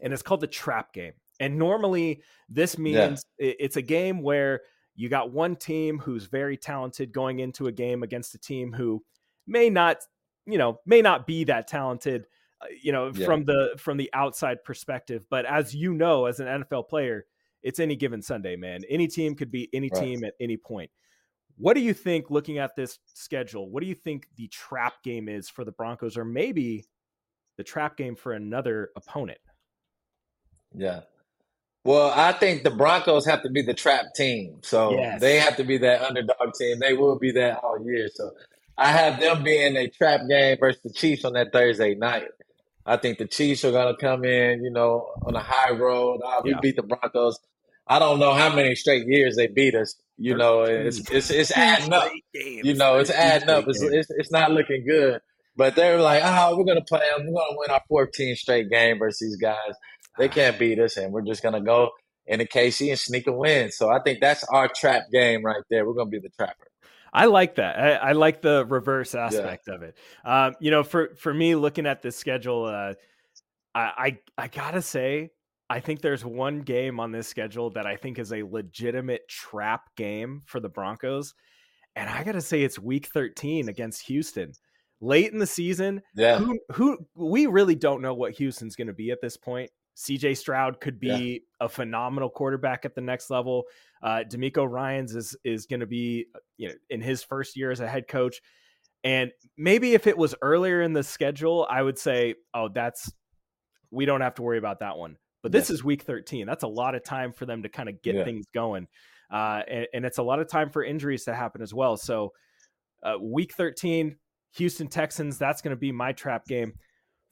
and 0.00 0.12
it's 0.12 0.22
called 0.22 0.40
the 0.40 0.46
trap 0.46 0.92
game. 0.92 1.12
And 1.38 1.58
normally, 1.58 2.22
this 2.48 2.78
means 2.78 3.24
yeah. 3.38 3.52
it's 3.58 3.76
a 3.76 3.82
game 3.82 4.22
where 4.22 4.62
you 4.94 5.08
got 5.08 5.30
one 5.30 5.54
team 5.54 5.98
who's 5.98 6.24
very 6.24 6.56
talented 6.56 7.12
going 7.12 7.38
into 7.38 7.66
a 7.66 7.72
game 7.72 8.02
against 8.02 8.34
a 8.34 8.38
team 8.38 8.72
who 8.72 9.04
may 9.46 9.70
not 9.70 9.98
you 10.46 10.58
know 10.58 10.80
may 10.86 11.02
not 11.02 11.26
be 11.26 11.44
that 11.44 11.68
talented 11.68 12.26
uh, 12.62 12.66
you 12.82 12.92
know 12.92 13.12
yeah. 13.14 13.26
from 13.26 13.44
the 13.44 13.74
from 13.78 13.96
the 13.96 14.10
outside 14.12 14.64
perspective 14.64 15.24
but 15.30 15.44
as 15.44 15.74
you 15.74 15.92
know 15.92 16.24
as 16.24 16.40
an 16.40 16.46
NFL 16.46 16.88
player 16.88 17.26
it's 17.62 17.78
any 17.78 17.94
given 17.94 18.22
Sunday 18.22 18.56
man 18.56 18.82
any 18.88 19.06
team 19.06 19.34
could 19.34 19.50
be 19.50 19.68
any 19.72 19.90
right. 19.92 20.02
team 20.02 20.24
at 20.24 20.34
any 20.40 20.56
point 20.56 20.90
what 21.58 21.74
do 21.74 21.80
you 21.80 21.94
think 21.94 22.30
looking 22.30 22.58
at 22.58 22.76
this 22.76 22.98
schedule 23.06 23.68
what 23.70 23.82
do 23.82 23.88
you 23.88 23.94
think 23.94 24.28
the 24.36 24.48
trap 24.48 24.94
game 25.02 25.28
is 25.28 25.48
for 25.48 25.64
the 25.64 25.72
Broncos 25.72 26.16
or 26.16 26.24
maybe 26.24 26.84
the 27.56 27.64
trap 27.64 27.96
game 27.96 28.16
for 28.16 28.32
another 28.32 28.90
opponent 28.96 29.38
yeah 30.74 31.00
well, 31.86 32.12
I 32.12 32.32
think 32.32 32.64
the 32.64 32.72
Broncos 32.72 33.24
have 33.26 33.44
to 33.44 33.48
be 33.48 33.62
the 33.62 33.72
trap 33.72 34.06
team. 34.16 34.58
So 34.62 34.90
yes. 34.90 35.20
they 35.20 35.38
have 35.38 35.56
to 35.58 35.62
be 35.62 35.78
that 35.78 36.02
underdog 36.02 36.52
team. 36.58 36.80
They 36.80 36.94
will 36.94 37.16
be 37.16 37.30
that 37.30 37.58
all 37.62 37.78
year. 37.80 38.08
So 38.12 38.32
I 38.76 38.88
have 38.88 39.20
them 39.20 39.44
being 39.44 39.76
a 39.76 39.88
trap 39.88 40.22
game 40.28 40.56
versus 40.58 40.82
the 40.82 40.92
Chiefs 40.92 41.24
on 41.24 41.34
that 41.34 41.52
Thursday 41.52 41.94
night. 41.94 42.26
I 42.84 42.96
think 42.96 43.18
the 43.18 43.26
Chiefs 43.28 43.64
are 43.64 43.70
going 43.70 43.94
to 43.94 44.00
come 44.00 44.24
in, 44.24 44.64
you 44.64 44.70
know, 44.72 45.12
on 45.22 45.36
a 45.36 45.40
high 45.40 45.70
road. 45.70 46.22
Oh, 46.24 46.40
we 46.42 46.50
yeah. 46.50 46.58
beat 46.60 46.74
the 46.74 46.82
Broncos. 46.82 47.38
I 47.86 48.00
don't 48.00 48.18
know 48.18 48.32
how 48.32 48.52
many 48.52 48.74
straight 48.74 49.06
years 49.06 49.36
they 49.36 49.46
beat 49.46 49.76
us. 49.76 49.94
You 50.18 50.36
know, 50.36 50.62
it's 50.62 51.10
it's 51.10 51.30
it's 51.30 51.50
adding 51.50 51.92
up. 51.92 52.10
You 52.32 52.74
know, 52.74 52.96
it's 52.96 53.10
adding 53.10 53.50
up. 53.50 53.68
It's, 53.68 53.82
it's 53.82 54.10
it's 54.10 54.32
not 54.32 54.50
looking 54.50 54.86
good. 54.86 55.20
But 55.56 55.74
they're 55.74 56.00
like, 56.00 56.22
oh, 56.24 56.56
we're 56.56 56.64
gonna 56.64 56.84
play 56.84 57.00
them. 57.16 57.26
We're 57.26 57.40
gonna 57.40 57.56
win 57.56 57.70
our 57.70 57.82
14 57.88 58.36
straight 58.36 58.70
game 58.70 58.98
versus 58.98 59.18
these 59.20 59.36
guys. 59.36 59.74
They 60.18 60.28
can't 60.28 60.58
beat 60.58 60.78
us, 60.78 60.96
and 60.96 61.12
we're 61.12 61.22
just 61.22 61.42
gonna 61.42 61.60
go 61.60 61.90
into 62.26 62.44
KC 62.44 62.90
and 62.90 62.98
sneak 62.98 63.26
a 63.26 63.32
win. 63.32 63.70
So 63.70 63.90
I 63.90 64.00
think 64.00 64.20
that's 64.20 64.44
our 64.44 64.68
trap 64.68 65.04
game 65.12 65.44
right 65.44 65.62
there. 65.70 65.86
We're 65.86 65.94
gonna 65.94 66.10
be 66.10 66.18
the 66.18 66.30
trapper. 66.30 66.66
I 67.12 67.26
like 67.26 67.54
that. 67.54 67.78
I, 67.78 67.92
I 67.94 68.12
like 68.12 68.42
the 68.42 68.66
reverse 68.66 69.14
aspect 69.14 69.64
yeah. 69.68 69.74
of 69.74 69.82
it. 69.82 69.96
Um, 70.24 70.54
you 70.60 70.70
know, 70.70 70.82
for 70.82 71.14
for 71.16 71.32
me, 71.32 71.54
looking 71.54 71.86
at 71.86 72.02
this 72.02 72.16
schedule, 72.16 72.66
uh, 72.66 72.94
I, 73.74 74.18
I 74.36 74.44
I 74.44 74.48
gotta 74.48 74.82
say, 74.82 75.30
I 75.68 75.80
think 75.80 76.00
there's 76.00 76.24
one 76.24 76.60
game 76.60 77.00
on 77.00 77.10
this 77.10 77.26
schedule 77.26 77.70
that 77.70 77.86
I 77.86 77.96
think 77.96 78.18
is 78.18 78.32
a 78.32 78.42
legitimate 78.42 79.28
trap 79.28 79.94
game 79.96 80.42
for 80.46 80.60
the 80.60 80.68
Broncos, 80.68 81.34
and 81.94 82.08
I 82.08 82.22
gotta 82.24 82.40
say 82.40 82.62
it's 82.62 82.78
Week 82.78 83.06
13 83.06 83.68
against 83.68 84.02
Houston. 84.06 84.52
Late 85.00 85.32
in 85.32 85.38
the 85.38 85.46
season, 85.46 86.00
yeah. 86.14 86.38
Who, 86.38 86.58
who 86.72 86.98
we 87.14 87.46
really 87.46 87.74
don't 87.74 88.00
know 88.00 88.14
what 88.14 88.32
Houston's 88.32 88.76
going 88.76 88.86
to 88.86 88.94
be 88.94 89.10
at 89.10 89.20
this 89.20 89.36
point. 89.36 89.70
CJ 89.96 90.36
Stroud 90.38 90.80
could 90.80 90.98
be 90.98 91.42
yeah. 91.60 91.66
a 91.66 91.68
phenomenal 91.68 92.30
quarterback 92.30 92.84
at 92.84 92.94
the 92.94 93.00
next 93.02 93.28
level. 93.28 93.64
Uh, 94.02 94.24
DeMeco 94.30 94.68
Ryans 94.68 95.14
is 95.14 95.36
is 95.44 95.66
going 95.66 95.80
to 95.80 95.86
be 95.86 96.26
you 96.56 96.68
know 96.68 96.74
in 96.90 97.00
his 97.00 97.22
first 97.22 97.56
year 97.56 97.70
as 97.70 97.80
a 97.80 97.88
head 97.88 98.08
coach, 98.08 98.40
and 99.04 99.32
maybe 99.56 99.94
if 99.94 100.06
it 100.06 100.16
was 100.16 100.34
earlier 100.42 100.82
in 100.82 100.92
the 100.92 101.02
schedule, 101.02 101.66
I 101.68 101.82
would 101.82 101.98
say, 101.98 102.34
oh, 102.54 102.68
that's 102.68 103.12
we 103.90 104.04
don't 104.04 104.20
have 104.20 104.34
to 104.34 104.42
worry 104.42 104.58
about 104.58 104.80
that 104.80 104.98
one. 104.98 105.16
But 105.46 105.52
this 105.52 105.70
yeah. 105.70 105.74
is 105.74 105.84
week 105.84 106.02
13. 106.02 106.44
That's 106.44 106.64
a 106.64 106.66
lot 106.66 106.96
of 106.96 107.04
time 107.04 107.32
for 107.32 107.46
them 107.46 107.62
to 107.62 107.68
kind 107.68 107.88
of 107.88 108.02
get 108.02 108.16
yeah. 108.16 108.24
things 108.24 108.46
going, 108.52 108.88
uh, 109.30 109.62
and, 109.68 109.86
and, 109.94 110.04
it's 110.04 110.18
a 110.18 110.22
lot 110.24 110.40
of 110.40 110.48
time 110.48 110.70
for 110.70 110.82
injuries 110.82 111.22
to 111.26 111.34
happen 111.34 111.62
as 111.62 111.72
well. 111.72 111.96
So, 111.96 112.32
uh, 113.04 113.14
week 113.20 113.52
13, 113.54 114.16
Houston 114.56 114.88
Texans. 114.88 115.38
That's 115.38 115.62
going 115.62 115.70
to 115.70 115.78
be 115.78 115.92
my 115.92 116.10
trap 116.10 116.46
game 116.46 116.72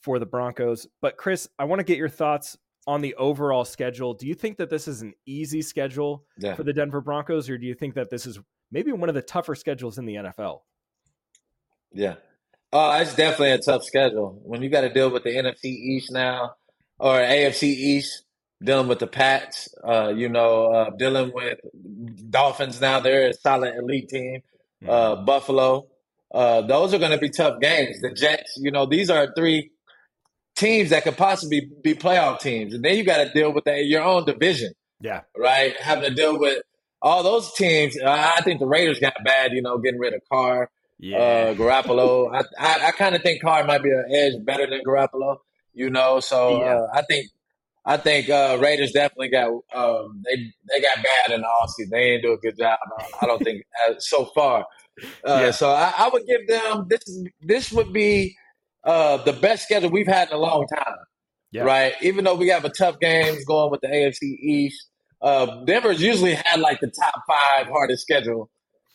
for 0.00 0.20
the 0.20 0.26
Broncos. 0.26 0.86
But 1.02 1.16
Chris, 1.16 1.48
I 1.58 1.64
want 1.64 1.80
to 1.80 1.84
get 1.84 1.98
your 1.98 2.08
thoughts 2.08 2.56
on 2.86 3.00
the 3.00 3.16
overall 3.16 3.64
schedule. 3.64 4.14
Do 4.14 4.28
you 4.28 4.34
think 4.34 4.58
that 4.58 4.70
this 4.70 4.86
is 4.86 5.02
an 5.02 5.12
easy 5.26 5.60
schedule 5.60 6.24
yeah. 6.38 6.54
for 6.54 6.62
the 6.62 6.72
Denver 6.72 7.00
Broncos, 7.00 7.50
or 7.50 7.58
do 7.58 7.66
you 7.66 7.74
think 7.74 7.96
that 7.96 8.10
this 8.10 8.26
is 8.26 8.38
maybe 8.70 8.92
one 8.92 9.08
of 9.08 9.16
the 9.16 9.22
tougher 9.22 9.56
schedules 9.56 9.98
in 9.98 10.04
the 10.04 10.14
NFL? 10.14 10.60
Yeah. 11.92 12.14
Oh, 12.72 12.92
it's 12.92 13.16
definitely 13.16 13.50
a 13.50 13.58
tough 13.58 13.82
schedule. 13.82 14.40
When 14.44 14.62
you 14.62 14.68
got 14.68 14.82
to 14.82 14.92
deal 14.92 15.10
with 15.10 15.24
the 15.24 15.30
NFC 15.30 15.64
East 15.64 16.12
now 16.12 16.54
or 16.98 17.18
AFC 17.18 17.64
East, 17.64 18.24
dealing 18.62 18.88
with 18.88 18.98
the 18.98 19.06
Pats, 19.06 19.68
uh, 19.82 20.12
you 20.14 20.28
know, 20.28 20.72
uh, 20.72 20.90
dealing 20.90 21.32
with 21.34 21.58
Dolphins 22.30 22.80
now. 22.80 23.00
They're 23.00 23.28
a 23.28 23.34
solid 23.34 23.74
elite 23.76 24.08
team. 24.08 24.42
Uh, 24.86 25.16
mm-hmm. 25.16 25.24
Buffalo. 25.24 25.86
Uh, 26.32 26.62
those 26.62 26.92
are 26.92 26.98
going 26.98 27.12
to 27.12 27.18
be 27.18 27.30
tough 27.30 27.60
games. 27.60 28.00
The 28.00 28.10
Jets, 28.10 28.58
you 28.60 28.70
know, 28.70 28.86
these 28.86 29.08
are 29.08 29.32
three 29.34 29.70
teams 30.56 30.90
that 30.90 31.04
could 31.04 31.16
possibly 31.16 31.70
be 31.82 31.94
playoff 31.94 32.40
teams. 32.40 32.74
And 32.74 32.84
then 32.84 32.96
you 32.96 33.04
got 33.04 33.18
to 33.18 33.32
deal 33.32 33.52
with 33.52 33.64
that, 33.64 33.84
your 33.86 34.02
own 34.02 34.24
division. 34.24 34.72
Yeah. 35.00 35.20
Right? 35.36 35.78
Having 35.80 36.10
to 36.10 36.14
deal 36.14 36.38
with 36.38 36.62
all 37.04 37.22
those 37.22 37.52
teams. 37.52 37.96
I 38.04 38.40
think 38.42 38.58
the 38.60 38.66
Raiders 38.66 38.98
got 38.98 39.14
bad. 39.24 39.52
You 39.52 39.62
know, 39.62 39.78
getting 39.78 40.00
rid 40.00 40.14
of 40.14 40.22
Carr, 40.30 40.70
yeah. 40.98 41.18
uh, 41.18 41.54
Garoppolo. 41.54 42.34
I 42.34 42.42
I, 42.58 42.88
I 42.88 42.90
kind 42.92 43.14
of 43.14 43.22
think 43.22 43.42
Carr 43.42 43.64
might 43.64 43.82
be 43.82 43.90
an 43.90 44.06
edge 44.10 44.44
better 44.44 44.66
than 44.68 44.82
Garoppolo. 44.84 45.36
You 45.74 45.90
know, 45.90 46.20
so 46.20 46.60
yeah. 46.60 46.76
uh, 46.76 46.86
I 46.94 47.02
think 47.02 47.28
I 47.84 47.96
think 47.96 48.30
uh, 48.30 48.58
Raiders 48.60 48.92
definitely 48.92 49.28
got 49.28 49.48
um, 49.74 50.22
they 50.24 50.36
they 50.36 50.80
got 50.80 50.96
bad 50.96 51.34
in 51.34 51.42
the 51.42 51.46
offseason. 51.46 51.90
They 51.90 52.10
didn't 52.10 52.22
do 52.22 52.32
a 52.32 52.38
good 52.38 52.56
job. 52.56 52.78
I 53.20 53.26
don't 53.26 53.42
think 53.42 53.64
uh, 53.86 53.94
so 53.98 54.26
far. 54.26 54.66
Uh, 55.26 55.40
yeah. 55.42 55.50
So 55.50 55.70
I, 55.70 55.92
I, 55.98 56.08
would 56.12 56.24
give 56.26 56.46
them 56.46 56.86
this. 56.88 57.02
This 57.42 57.72
would 57.72 57.92
be 57.92 58.36
uh, 58.84 59.18
the 59.18 59.32
best 59.32 59.64
schedule 59.64 59.90
we've 59.90 60.06
had 60.06 60.28
in 60.28 60.34
a 60.34 60.38
long 60.38 60.66
time. 60.68 60.96
Yeah. 61.50 61.62
Right. 61.62 61.94
Even 62.00 62.24
though 62.24 62.34
we 62.34 62.48
have 62.48 62.64
a 62.64 62.68
tough 62.68 62.98
games 63.00 63.44
going 63.44 63.70
with 63.70 63.80
the 63.80 63.88
AFC 63.88 64.22
East, 64.22 64.88
uh, 65.22 65.64
Denver's 65.64 66.02
usually 66.02 66.34
had 66.34 66.60
like 66.60 66.80
the 66.80 66.88
top 66.90 67.14
five 67.28 67.66
hardest 67.66 68.02
schedule 68.02 68.50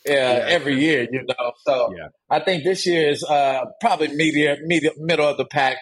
uh, 0.08 0.12
yeah. 0.12 0.44
every 0.46 0.80
year. 0.80 1.08
You 1.10 1.22
know, 1.22 1.52
so 1.64 1.94
yeah. 1.96 2.08
I 2.28 2.40
think 2.40 2.64
this 2.64 2.86
year 2.86 3.10
is 3.10 3.24
uh, 3.24 3.64
probably 3.80 4.08
medium, 4.08 4.58
medium, 4.66 4.94
middle 4.98 5.28
of 5.28 5.36
the 5.36 5.44
pack. 5.44 5.78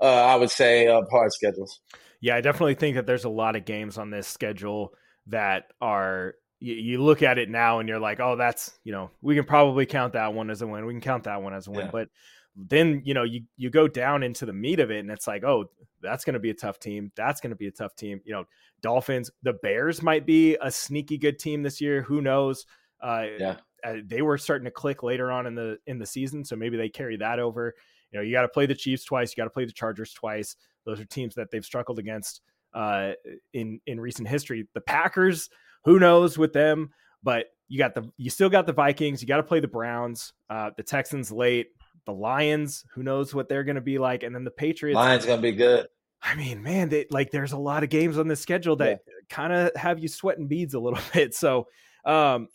Uh, 0.00 0.06
I 0.06 0.36
would 0.36 0.50
say 0.50 0.86
of 0.86 1.04
hard 1.10 1.32
schedules. 1.32 1.80
Yeah, 2.20 2.36
I 2.36 2.40
definitely 2.40 2.74
think 2.74 2.96
that 2.96 3.06
there's 3.06 3.24
a 3.24 3.30
lot 3.30 3.56
of 3.56 3.64
games 3.64 3.98
on 3.98 4.10
this 4.10 4.26
schedule 4.26 4.94
that 5.26 5.64
are 5.80 6.34
you, 6.58 6.74
you, 6.74 7.02
look 7.02 7.22
at 7.22 7.38
it 7.38 7.48
now 7.48 7.78
and 7.78 7.88
you're 7.88 8.00
like, 8.00 8.20
oh, 8.20 8.36
that's 8.36 8.78
you 8.84 8.92
know, 8.92 9.10
we 9.22 9.34
can 9.34 9.44
probably 9.44 9.86
count 9.86 10.12
that 10.14 10.34
one 10.34 10.50
as 10.50 10.62
a 10.62 10.66
win. 10.66 10.86
We 10.86 10.92
can 10.92 11.00
count 11.00 11.24
that 11.24 11.42
one 11.42 11.54
as 11.54 11.66
a 11.66 11.70
win. 11.70 11.86
Yeah. 11.86 11.90
But 11.90 12.08
then 12.56 13.02
you 13.04 13.14
know 13.14 13.22
you 13.22 13.42
you 13.56 13.70
go 13.70 13.88
down 13.88 14.22
into 14.22 14.44
the 14.44 14.52
meat 14.52 14.80
of 14.80 14.90
it 14.90 15.00
and 15.00 15.10
it's 15.10 15.26
like, 15.26 15.44
oh, 15.44 15.70
that's 16.02 16.24
going 16.24 16.34
to 16.34 16.40
be 16.40 16.50
a 16.50 16.54
tough 16.54 16.78
team. 16.78 17.12
That's 17.16 17.40
going 17.40 17.50
to 17.50 17.56
be 17.56 17.68
a 17.68 17.72
tough 17.72 17.94
team. 17.94 18.20
You 18.24 18.32
know, 18.32 18.44
Dolphins, 18.82 19.30
the 19.42 19.54
Bears 19.54 20.02
might 20.02 20.26
be 20.26 20.56
a 20.60 20.70
sneaky 20.70 21.18
good 21.18 21.38
team 21.38 21.62
this 21.62 21.80
year. 21.80 22.02
Who 22.02 22.20
knows? 22.20 22.66
Uh, 23.00 23.26
yeah. 23.38 23.56
Uh, 23.82 23.96
they 24.04 24.20
were 24.20 24.36
starting 24.36 24.66
to 24.66 24.70
click 24.70 25.02
later 25.02 25.30
on 25.30 25.46
in 25.46 25.54
the 25.54 25.78
in 25.86 25.98
the 25.98 26.06
season, 26.06 26.44
so 26.44 26.54
maybe 26.54 26.76
they 26.76 26.88
carry 26.88 27.16
that 27.16 27.38
over. 27.38 27.74
You 28.12 28.18
know, 28.18 28.24
you 28.24 28.32
got 28.32 28.42
to 28.42 28.48
play 28.48 28.66
the 28.66 28.74
Chiefs 28.74 29.04
twice. 29.04 29.30
You 29.30 29.40
got 29.40 29.44
to 29.44 29.50
play 29.50 29.64
the 29.64 29.72
Chargers 29.72 30.12
twice. 30.12 30.56
Those 30.84 31.00
are 31.00 31.04
teams 31.04 31.34
that 31.36 31.50
they've 31.50 31.64
struggled 31.64 31.98
against 31.98 32.40
uh, 32.74 33.12
in 33.52 33.80
in 33.86 34.00
recent 34.00 34.28
history. 34.28 34.68
The 34.74 34.80
Packers, 34.80 35.50
who 35.84 35.98
knows 35.98 36.38
with 36.38 36.52
them, 36.52 36.90
but 37.22 37.46
you 37.68 37.78
got 37.78 37.94
the 37.94 38.10
you 38.16 38.30
still 38.30 38.50
got 38.50 38.66
the 38.66 38.72
Vikings. 38.72 39.22
You 39.22 39.28
got 39.28 39.38
to 39.38 39.42
play 39.42 39.60
the 39.60 39.68
Browns, 39.68 40.32
uh, 40.48 40.70
the 40.76 40.82
Texans 40.82 41.30
late, 41.30 41.68
the 42.04 42.12
Lions. 42.12 42.84
Who 42.94 43.02
knows 43.02 43.34
what 43.34 43.48
they're 43.48 43.64
going 43.64 43.76
to 43.76 43.80
be 43.80 43.98
like, 43.98 44.22
and 44.22 44.34
then 44.34 44.44
the 44.44 44.50
Patriots. 44.50 44.96
Lions 44.96 45.26
going 45.26 45.38
to 45.38 45.42
be 45.42 45.52
good. 45.52 45.86
I 46.22 46.34
mean, 46.34 46.62
man, 46.62 46.90
they, 46.90 47.06
like 47.10 47.30
there's 47.30 47.52
a 47.52 47.58
lot 47.58 47.82
of 47.82 47.88
games 47.88 48.18
on 48.18 48.28
the 48.28 48.36
schedule 48.36 48.76
that 48.76 49.00
yeah. 49.06 49.14
kind 49.30 49.52
of 49.52 49.74
have 49.74 49.98
you 49.98 50.08
sweating 50.08 50.48
beads 50.48 50.74
a 50.74 50.80
little 50.80 50.98
bit. 51.14 51.34
So, 51.34 51.66
um, 52.04 52.48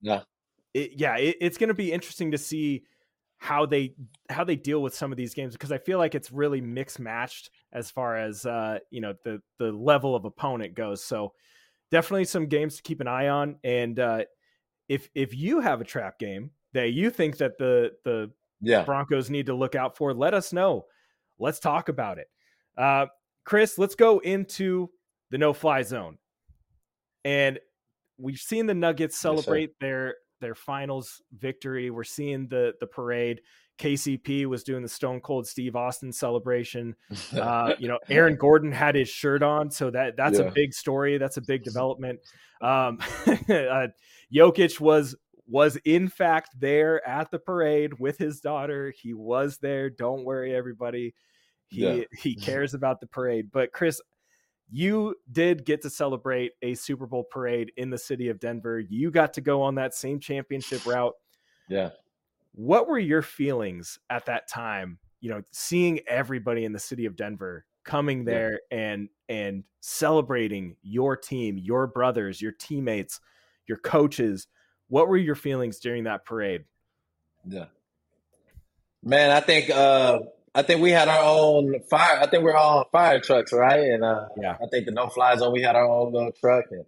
yeah, 0.00 0.22
it, 0.72 0.92
yeah, 0.96 1.16
it, 1.16 1.36
it's 1.40 1.58
going 1.58 1.68
to 1.68 1.74
be 1.74 1.92
interesting 1.92 2.30
to 2.32 2.38
see 2.38 2.84
how 3.42 3.66
they 3.66 3.92
how 4.30 4.44
they 4.44 4.54
deal 4.54 4.80
with 4.80 4.94
some 4.94 5.10
of 5.10 5.18
these 5.18 5.34
games 5.34 5.52
because 5.52 5.72
I 5.72 5.78
feel 5.78 5.98
like 5.98 6.14
it's 6.14 6.30
really 6.30 6.60
mixed 6.60 7.00
matched 7.00 7.50
as 7.72 7.90
far 7.90 8.16
as 8.16 8.46
uh, 8.46 8.78
you 8.90 9.00
know 9.00 9.14
the 9.24 9.42
the 9.58 9.72
level 9.72 10.14
of 10.14 10.24
opponent 10.24 10.76
goes. 10.76 11.02
So 11.02 11.32
definitely 11.90 12.26
some 12.26 12.46
games 12.46 12.76
to 12.76 12.82
keep 12.82 13.00
an 13.00 13.08
eye 13.08 13.26
on. 13.26 13.56
And 13.64 13.98
uh, 13.98 14.24
if 14.88 15.10
if 15.16 15.34
you 15.34 15.58
have 15.58 15.80
a 15.80 15.84
trap 15.84 16.20
game 16.20 16.52
that 16.72 16.92
you 16.92 17.10
think 17.10 17.38
that 17.38 17.58
the 17.58 17.90
the 18.04 18.30
yeah. 18.60 18.84
Broncos 18.84 19.28
need 19.28 19.46
to 19.46 19.54
look 19.54 19.74
out 19.74 19.96
for, 19.96 20.14
let 20.14 20.34
us 20.34 20.52
know. 20.52 20.84
Let's 21.40 21.58
talk 21.58 21.88
about 21.88 22.18
it. 22.18 22.28
Uh, 22.78 23.06
Chris, 23.44 23.76
let's 23.76 23.96
go 23.96 24.20
into 24.20 24.88
the 25.32 25.38
no 25.38 25.52
fly 25.52 25.82
zone. 25.82 26.18
And 27.24 27.58
we've 28.18 28.38
seen 28.38 28.66
the 28.66 28.74
Nuggets 28.74 29.16
celebrate 29.16 29.70
yes, 29.70 29.76
their 29.80 30.14
their 30.42 30.54
finals 30.54 31.22
victory. 31.38 31.88
We're 31.88 32.04
seeing 32.04 32.48
the 32.48 32.74
the 32.80 32.86
parade. 32.86 33.40
KCP 33.78 34.44
was 34.46 34.62
doing 34.62 34.82
the 34.82 34.88
Stone 34.88 35.20
Cold 35.22 35.46
Steve 35.46 35.74
Austin 35.74 36.12
celebration. 36.12 36.94
Uh, 37.32 37.74
you 37.78 37.88
know, 37.88 37.98
Aaron 38.10 38.36
Gordon 38.36 38.70
had 38.70 38.94
his 38.94 39.08
shirt 39.08 39.42
on, 39.42 39.70
so 39.70 39.90
that 39.90 40.16
that's 40.16 40.38
yeah. 40.38 40.44
a 40.44 40.50
big 40.50 40.74
story. 40.74 41.16
That's 41.16 41.38
a 41.38 41.40
big 41.40 41.64
development. 41.64 42.20
Um, 42.60 42.98
uh, 43.26 43.88
Jokic 44.32 44.78
was 44.80 45.16
was 45.48 45.76
in 45.84 46.08
fact 46.08 46.50
there 46.58 47.06
at 47.08 47.30
the 47.30 47.38
parade 47.38 47.98
with 47.98 48.18
his 48.18 48.40
daughter. 48.40 48.92
He 48.96 49.14
was 49.14 49.58
there. 49.58 49.88
Don't 49.88 50.24
worry, 50.24 50.54
everybody. 50.54 51.14
He 51.68 51.80
yeah. 51.80 52.04
he 52.16 52.34
cares 52.48 52.74
about 52.74 53.00
the 53.00 53.06
parade. 53.06 53.50
But 53.50 53.72
Chris, 53.72 54.00
you 54.72 55.14
did 55.30 55.66
get 55.66 55.82
to 55.82 55.90
celebrate 55.90 56.52
a 56.62 56.74
Super 56.74 57.06
Bowl 57.06 57.24
parade 57.24 57.72
in 57.76 57.90
the 57.90 57.98
city 57.98 58.30
of 58.30 58.40
Denver. 58.40 58.80
You 58.80 59.10
got 59.10 59.34
to 59.34 59.42
go 59.42 59.60
on 59.60 59.74
that 59.74 59.94
same 59.94 60.18
championship 60.18 60.86
route. 60.86 61.12
Yeah. 61.68 61.90
What 62.54 62.88
were 62.88 62.98
your 62.98 63.20
feelings 63.20 63.98
at 64.08 64.24
that 64.26 64.48
time? 64.48 64.98
You 65.20 65.28
know, 65.30 65.42
seeing 65.52 66.00
everybody 66.08 66.64
in 66.64 66.72
the 66.72 66.78
city 66.78 67.04
of 67.04 67.16
Denver 67.16 67.66
coming 67.84 68.24
there 68.24 68.60
yeah. 68.70 68.78
and 68.78 69.08
and 69.28 69.64
celebrating 69.80 70.76
your 70.82 71.18
team, 71.18 71.58
your 71.58 71.86
brothers, 71.86 72.40
your 72.40 72.52
teammates, 72.52 73.20
your 73.66 73.78
coaches. 73.78 74.46
What 74.88 75.06
were 75.06 75.18
your 75.18 75.34
feelings 75.34 75.80
during 75.80 76.04
that 76.04 76.24
parade? 76.24 76.64
Yeah. 77.46 77.66
Man, 79.02 79.30
I 79.30 79.40
think 79.40 79.68
uh 79.68 80.20
I 80.54 80.62
think 80.62 80.82
we 80.82 80.90
had 80.90 81.08
our 81.08 81.24
own 81.24 81.80
fire. 81.88 82.18
I 82.20 82.26
think 82.26 82.44
we 82.44 82.50
are 82.50 82.56
all 82.56 82.78
on 82.80 82.84
fire 82.92 83.20
trucks, 83.20 83.52
right? 83.52 83.80
And 83.80 84.04
uh, 84.04 84.28
yeah, 84.40 84.56
I 84.62 84.66
think 84.66 84.86
the 84.86 84.92
no 84.92 85.08
fly 85.08 85.34
zone. 85.36 85.52
We 85.52 85.62
had 85.62 85.76
our 85.76 85.86
own 85.86 86.12
little 86.12 86.32
truck, 86.32 86.66
and 86.70 86.84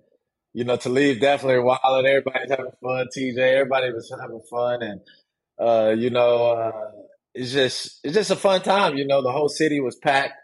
you 0.53 0.65
know, 0.65 0.77
to 0.77 0.89
leave 0.91 1.21
definitely 1.21 1.63
wild, 1.63 1.81
and 1.85 2.07
everybody's 2.07 2.51
having 2.51 2.73
fun. 2.83 3.07
TJ, 3.17 3.39
everybody 3.39 3.93
was 3.93 4.13
having 4.21 4.43
fun, 4.51 4.83
and 4.83 5.01
uh, 5.59 5.95
you 5.97 6.11
know, 6.11 6.53
uh, 6.53 6.91
it's 7.35 7.53
just 7.53 8.01
it's 8.05 8.15
just 8.15 8.31
a 8.31 8.37
fun 8.37 8.61
time. 8.61 8.97
You 8.97 9.07
know, 9.07 9.23
the 9.23 9.33
whole 9.33 9.49
city 9.49 9.81
was 9.81 9.97
packed. 9.97 10.35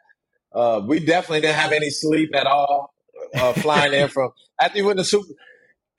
Uh, 0.54 0.80
we 0.87 0.98
definitely 0.98 1.42
didn't 1.42 1.56
have 1.56 1.72
any 1.72 1.90
sleep 1.90 2.35
at 2.35 2.46
all. 2.46 2.94
Uh, 3.35 3.52
flying 3.52 3.92
in 3.92 4.09
from 4.11 4.30
after 4.61 4.78
you 4.78 4.87
win 4.87 4.96
the 4.96 5.04
Super 5.04 5.35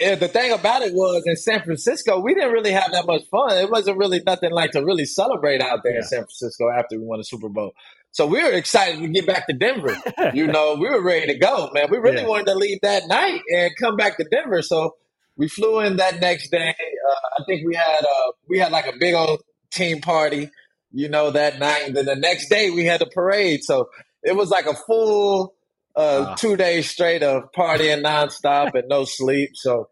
yeah, 0.01 0.15
the 0.15 0.27
thing 0.27 0.51
about 0.51 0.81
it 0.81 0.93
was 0.95 1.23
in 1.27 1.35
San 1.35 1.61
Francisco, 1.61 2.19
we 2.19 2.33
didn't 2.33 2.51
really 2.51 2.71
have 2.71 2.91
that 2.91 3.05
much 3.05 3.21
fun. 3.29 3.55
It 3.57 3.69
wasn't 3.69 3.97
really 3.97 4.19
nothing 4.25 4.51
like 4.51 4.71
to 4.71 4.83
really 4.83 5.05
celebrate 5.05 5.61
out 5.61 5.81
there 5.83 5.93
yeah. 5.93 5.99
in 5.99 6.03
San 6.03 6.19
Francisco 6.21 6.71
after 6.71 6.97
we 6.97 7.05
won 7.05 7.19
the 7.19 7.23
Super 7.23 7.49
Bowl. 7.49 7.73
So 8.09 8.25
we 8.25 8.43
were 8.43 8.49
excited 8.49 8.99
to 8.99 9.07
get 9.07 9.27
back 9.27 9.45
to 9.45 9.53
Denver. 9.53 9.95
you 10.33 10.47
know, 10.47 10.75
we 10.75 10.89
were 10.89 11.03
ready 11.03 11.27
to 11.27 11.37
go, 11.37 11.69
man. 11.71 11.87
We 11.91 11.97
really 11.97 12.23
yeah. 12.23 12.27
wanted 12.27 12.47
to 12.47 12.55
leave 12.55 12.79
that 12.81 13.07
night 13.07 13.41
and 13.53 13.71
come 13.79 13.95
back 13.95 14.17
to 14.17 14.23
Denver. 14.23 14.63
So 14.63 14.95
we 15.37 15.47
flew 15.47 15.79
in 15.81 15.97
that 15.97 16.19
next 16.19 16.49
day. 16.49 16.69
Uh, 16.69 17.39
I 17.39 17.43
think 17.45 17.67
we 17.67 17.75
had 17.75 18.03
uh, 18.03 18.31
we 18.49 18.57
had 18.57 18.71
like 18.71 18.87
a 18.87 18.97
big 18.97 19.13
old 19.13 19.43
team 19.69 20.01
party, 20.01 20.49
you 20.91 21.09
know, 21.09 21.29
that 21.29 21.59
night. 21.59 21.83
And 21.85 21.95
then 21.95 22.05
the 22.05 22.15
next 22.15 22.49
day 22.49 22.71
we 22.71 22.85
had 22.85 23.03
a 23.03 23.07
parade. 23.07 23.63
So 23.63 23.89
it 24.23 24.35
was 24.35 24.49
like 24.49 24.65
a 24.65 24.73
full 24.73 25.53
uh, 25.95 26.36
two 26.36 26.56
days 26.56 26.89
straight 26.89 27.23
of 27.23 27.51
partying 27.56 28.04
nonstop 28.04 28.73
and 28.75 28.88
no 28.88 29.06
sleep. 29.06 29.51
So 29.56 29.89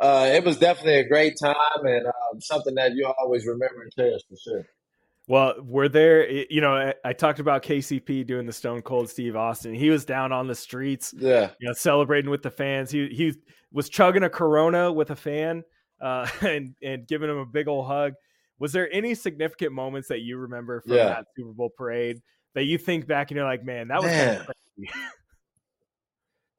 uh, 0.00 0.30
it 0.32 0.44
was 0.44 0.58
definitely 0.58 1.00
a 1.00 1.08
great 1.08 1.34
time 1.42 1.84
and 1.84 2.06
um, 2.06 2.40
something 2.40 2.74
that 2.74 2.92
you'll 2.94 3.14
always 3.18 3.46
remember 3.46 3.82
and 3.82 3.92
cherish 3.92 4.22
for 4.28 4.36
sure. 4.36 4.66
Well, 5.28 5.54
we're 5.62 5.88
there. 5.88 6.28
You 6.28 6.60
know, 6.60 6.74
I, 6.74 6.94
I, 7.04 7.12
talked 7.12 7.38
about 7.38 7.62
KCP 7.62 8.26
doing 8.26 8.44
the 8.44 8.52
Stone 8.52 8.82
Cold 8.82 9.08
Steve 9.08 9.36
Austin. 9.36 9.72
He 9.72 9.88
was 9.88 10.04
down 10.04 10.32
on 10.32 10.48
the 10.48 10.54
streets, 10.54 11.14
yeah, 11.16 11.50
you 11.60 11.68
know, 11.68 11.74
celebrating 11.74 12.28
with 12.28 12.42
the 12.42 12.50
fans. 12.50 12.90
He 12.90 13.06
he 13.06 13.32
was 13.70 13.88
chugging 13.88 14.24
a 14.24 14.28
Corona 14.28 14.92
with 14.92 15.10
a 15.10 15.16
fan, 15.16 15.62
uh, 16.00 16.26
and 16.40 16.74
and 16.82 17.06
giving 17.06 17.30
him 17.30 17.38
a 17.38 17.46
big 17.46 17.68
old 17.68 17.86
hug. 17.86 18.14
Was 18.58 18.72
there 18.72 18.92
any 18.92 19.14
significant 19.14 19.72
moments 19.72 20.08
that 20.08 20.20
you 20.22 20.38
remember 20.38 20.80
from 20.80 20.94
yeah. 20.94 21.04
that 21.04 21.26
Super 21.36 21.52
Bowl 21.52 21.70
parade 21.76 22.20
that 22.54 22.64
you 22.64 22.76
think 22.76 23.06
back 23.06 23.30
and 23.30 23.36
you're 23.36 23.46
like, 23.46 23.64
man, 23.64 23.88
that 23.88 24.02
was 24.02 24.10
man. 24.10 24.46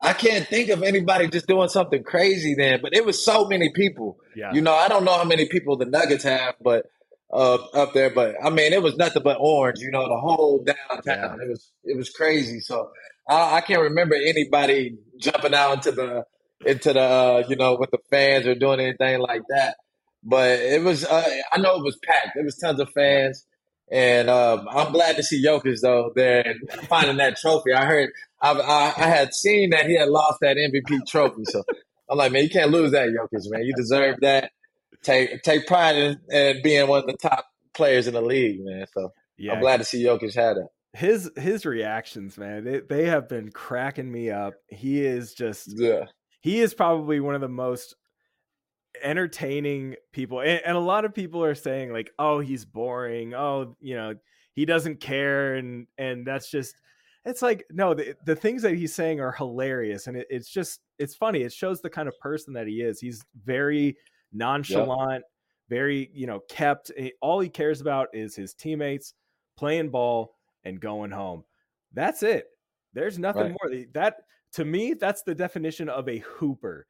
I 0.04 0.12
can't 0.12 0.46
think 0.46 0.70
of 0.70 0.84
anybody 0.84 1.30
just 1.30 1.48
doing 1.48 1.70
something 1.70 2.04
crazy 2.04 2.56
then, 2.56 2.82
but 2.82 2.94
it 2.94 3.06
was 3.06 3.24
so 3.24 3.48
many 3.48 3.72
people. 3.74 4.20
Yeah. 4.36 4.52
You 4.54 4.62
know, 4.62 4.74
I 4.74 4.90
don't 4.90 5.06
know 5.06 5.18
how 5.18 5.24
many 5.24 5.48
people 5.48 5.78
the 5.78 5.86
Nuggets 5.86 6.26
have, 6.26 6.56
but 6.62 6.88
uh, 7.32 7.56
up 7.74 7.94
there, 7.94 8.10
but 8.10 8.36
I 8.44 8.50
mean, 8.50 8.74
it 8.74 8.84
was 8.84 8.98
nothing 8.98 9.24
but 9.24 9.38
orange. 9.40 9.80
You 9.80 9.92
know, 9.92 10.08
the 10.08 10.20
whole 10.20 10.64
downtown. 10.64 11.38
Yeah. 11.40 11.46
It 11.46 11.50
was 11.50 11.72
it 11.86 11.98
was 11.98 12.10
crazy. 12.10 12.60
So 12.60 12.92
I, 13.28 13.56
I, 13.56 13.62
can't 13.62 13.82
remember 13.82 14.16
anybody 14.16 14.98
jumping 15.18 15.54
out 15.54 15.74
into 15.74 15.92
the 15.94 16.26
into 16.66 16.94
the 16.94 17.00
uh, 17.00 17.44
you 17.48 17.56
know 17.56 17.78
with 17.80 17.92
the 17.92 18.00
fans 18.10 18.46
or 18.46 18.56
doing 18.56 18.82
anything 18.82 19.20
like 19.20 19.42
that. 19.50 19.78
But 20.22 20.60
it 20.60 20.84
was 20.84 21.06
uh, 21.06 21.28
I 21.52 21.60
know 21.60 21.78
it 21.78 21.84
was 21.84 21.98
packed. 22.04 22.32
There 22.36 22.44
was 22.44 22.58
tons 22.58 22.80
of 22.80 22.92
fans. 22.92 23.46
And 23.94 24.28
um, 24.28 24.68
I'm 24.72 24.92
glad 24.92 25.18
to 25.18 25.24
see 25.24 25.46
Jokic 25.46 25.80
though 25.82 26.12
there 26.16 26.56
finding 26.90 27.18
that 27.18 27.38
trophy. 27.38 27.74
I 27.74 27.86
heard 27.86 28.10
I, 28.42 28.54
I, 28.54 28.94
I 28.98 29.08
had 29.08 29.36
seen 29.36 29.70
that 29.70 29.86
he 29.86 29.96
had 29.96 30.10
lost 30.10 30.40
that 30.42 30.58
MVP 30.58 31.06
trophy, 31.06 31.44
so 31.46 31.64
I'm 32.10 32.18
like, 32.18 32.32
man, 32.32 32.42
you 32.42 32.50
can't 32.50 32.72
lose 32.72 32.92
that, 32.94 33.10
Jokic, 33.10 33.52
man. 33.52 33.62
You 33.64 33.74
deserve 33.76 34.22
that. 34.22 34.50
Take 35.04 35.44
take 35.44 35.68
pride 35.68 35.96
in, 35.96 36.20
in 36.32 36.64
being 36.64 36.88
one 36.88 37.02
of 37.02 37.06
the 37.06 37.18
top 37.18 37.46
players 37.76 38.08
in 38.08 38.16
the 38.16 38.22
league, 38.22 38.66
man. 38.66 38.88
So 38.96 39.14
yeah. 39.38 39.54
I'm 39.54 39.60
glad 39.60 39.78
to 39.78 39.84
see 39.84 40.04
Jokic 40.04 40.34
had 40.34 40.58
it. 40.58 40.66
His 40.94 41.30
his 41.36 41.64
reactions, 41.64 42.36
man, 42.36 42.64
they, 42.64 42.80
they 42.80 43.06
have 43.06 43.30
been 43.30 43.52
cracking 43.52 44.12
me 44.12 44.32
up. 44.32 44.56
He 44.70 45.06
is 45.06 45.36
just 45.36 45.70
yeah. 45.80 46.06
He 46.42 46.62
is 46.62 46.74
probably 46.74 47.20
one 47.20 47.36
of 47.36 47.42
the 47.42 47.48
most 47.48 47.94
entertaining 49.04 49.96
people, 50.12 50.40
and, 50.40 50.62
and 50.66 50.76
a 50.76 50.80
lot 50.80 51.06
of 51.06 51.14
people 51.14 51.44
are 51.44 51.56
saying 51.56 51.92
like, 51.92 52.12
"Oh, 52.18 52.40
he's 52.40 52.66
boring. 52.66 53.34
Oh, 53.34 53.76
you 53.80 53.96
know, 53.96 54.16
he 54.54 54.66
doesn't 54.66 55.00
care," 55.00 55.56
and 55.56 55.88
and 55.98 56.26
that's 56.26 56.50
just 56.50 56.76
it's 57.26 57.42
like 57.42 57.66
no 57.72 57.94
the, 57.94 58.16
the 58.26 58.36
things 58.36 58.62
that 58.62 58.76
he's 58.76 58.94
saying 58.94 59.20
are 59.20 59.32
hilarious 59.32 60.08
and 60.08 60.18
it, 60.18 60.28
it's 60.30 60.50
just 60.50 60.82
it's 61.00 61.16
funny 61.16 61.42
it 61.42 61.54
shows 61.54 61.82
the 61.82 61.90
kind 61.90 62.08
of 62.08 62.20
person 62.20 62.54
that 62.54 62.68
he 62.68 62.82
is 62.82 63.00
he's 63.00 63.24
very 63.46 63.96
nonchalant 64.32 65.12
yep. 65.12 65.24
very 65.70 66.10
you 66.14 66.28
know 66.28 66.42
kept 66.50 66.92
eh, 66.98 67.10
all 67.22 67.40
he 67.40 67.50
cares 67.50 67.82
about 67.82 68.10
is 68.14 68.36
his 68.36 68.54
teammates 68.54 69.14
playing 69.58 69.90
ball 69.90 70.36
and 70.64 70.80
going 70.80 71.12
home 71.12 71.44
that's 71.94 72.24
it 72.24 72.48
there's 72.94 73.20
nothing 73.20 73.56
right. 73.64 73.72
more 73.72 73.84
that 73.94 74.18
to 74.52 74.66
me 74.66 74.94
that's 74.94 75.24
the 75.24 75.36
definition 75.36 75.90
of 75.90 76.08
a 76.10 76.20
hooper 76.20 76.86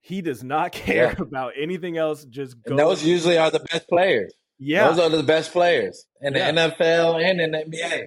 he 0.00 0.22
does 0.22 0.42
not 0.42 0.72
care 0.84 1.14
yeah. 1.16 1.22
about 1.22 1.52
anything 1.56 1.96
else 1.96 2.24
just 2.24 2.60
go 2.62 2.76
those 2.76 3.02
usually 3.02 3.38
are 3.38 3.50
the 3.50 3.60
best 3.60 3.88
players 3.88 4.32
yeah 4.58 4.88
those 4.88 4.98
are 4.98 5.08
the 5.08 5.22
best 5.22 5.52
players 5.52 6.06
in 6.20 6.32
the 6.32 6.38
yeah. 6.38 6.52
nfl 6.52 7.22
and 7.22 7.40
in 7.40 7.52
the 7.52 7.58
nba 7.58 8.06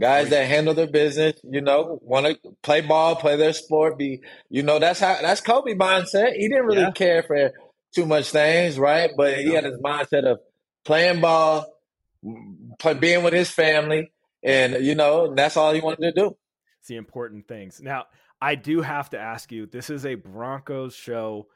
Guys 0.00 0.30
that 0.30 0.46
handle 0.46 0.72
their 0.72 0.86
business, 0.86 1.38
you 1.44 1.60
know, 1.60 1.98
want 2.00 2.24
to 2.24 2.38
play 2.62 2.80
ball, 2.80 3.14
play 3.14 3.36
their 3.36 3.52
sport. 3.52 3.98
Be, 3.98 4.22
you 4.48 4.62
know, 4.62 4.78
that's 4.78 5.00
how 5.00 5.18
that's 5.20 5.42
Kobe 5.42 5.74
mindset. 5.74 6.32
He 6.32 6.48
didn't 6.48 6.64
really 6.64 6.80
yeah. 6.80 6.92
care 6.92 7.22
for 7.22 7.52
too 7.94 8.06
much 8.06 8.30
things, 8.30 8.78
right? 8.78 9.10
But 9.14 9.36
he 9.36 9.52
had 9.52 9.64
his 9.64 9.76
mindset 9.80 10.24
of 10.24 10.40
playing 10.86 11.20
ball, 11.20 11.66
play, 12.78 12.94
being 12.94 13.22
with 13.22 13.34
his 13.34 13.50
family, 13.50 14.12
and 14.42 14.82
you 14.82 14.94
know, 14.94 15.34
that's 15.34 15.58
all 15.58 15.74
he 15.74 15.82
wanted 15.82 16.00
to 16.00 16.12
do. 16.12 16.36
It's 16.80 16.88
the 16.88 16.96
important 16.96 17.46
things. 17.46 17.78
Now, 17.82 18.06
I 18.42 18.56
do 18.56 18.80
have 18.82 19.08
to 19.10 19.18
ask 19.18 19.52
you. 19.52 19.66
This 19.66 19.88
is 19.88 20.04
a 20.04 20.16
Broncos 20.16 20.96
show. 20.96 21.46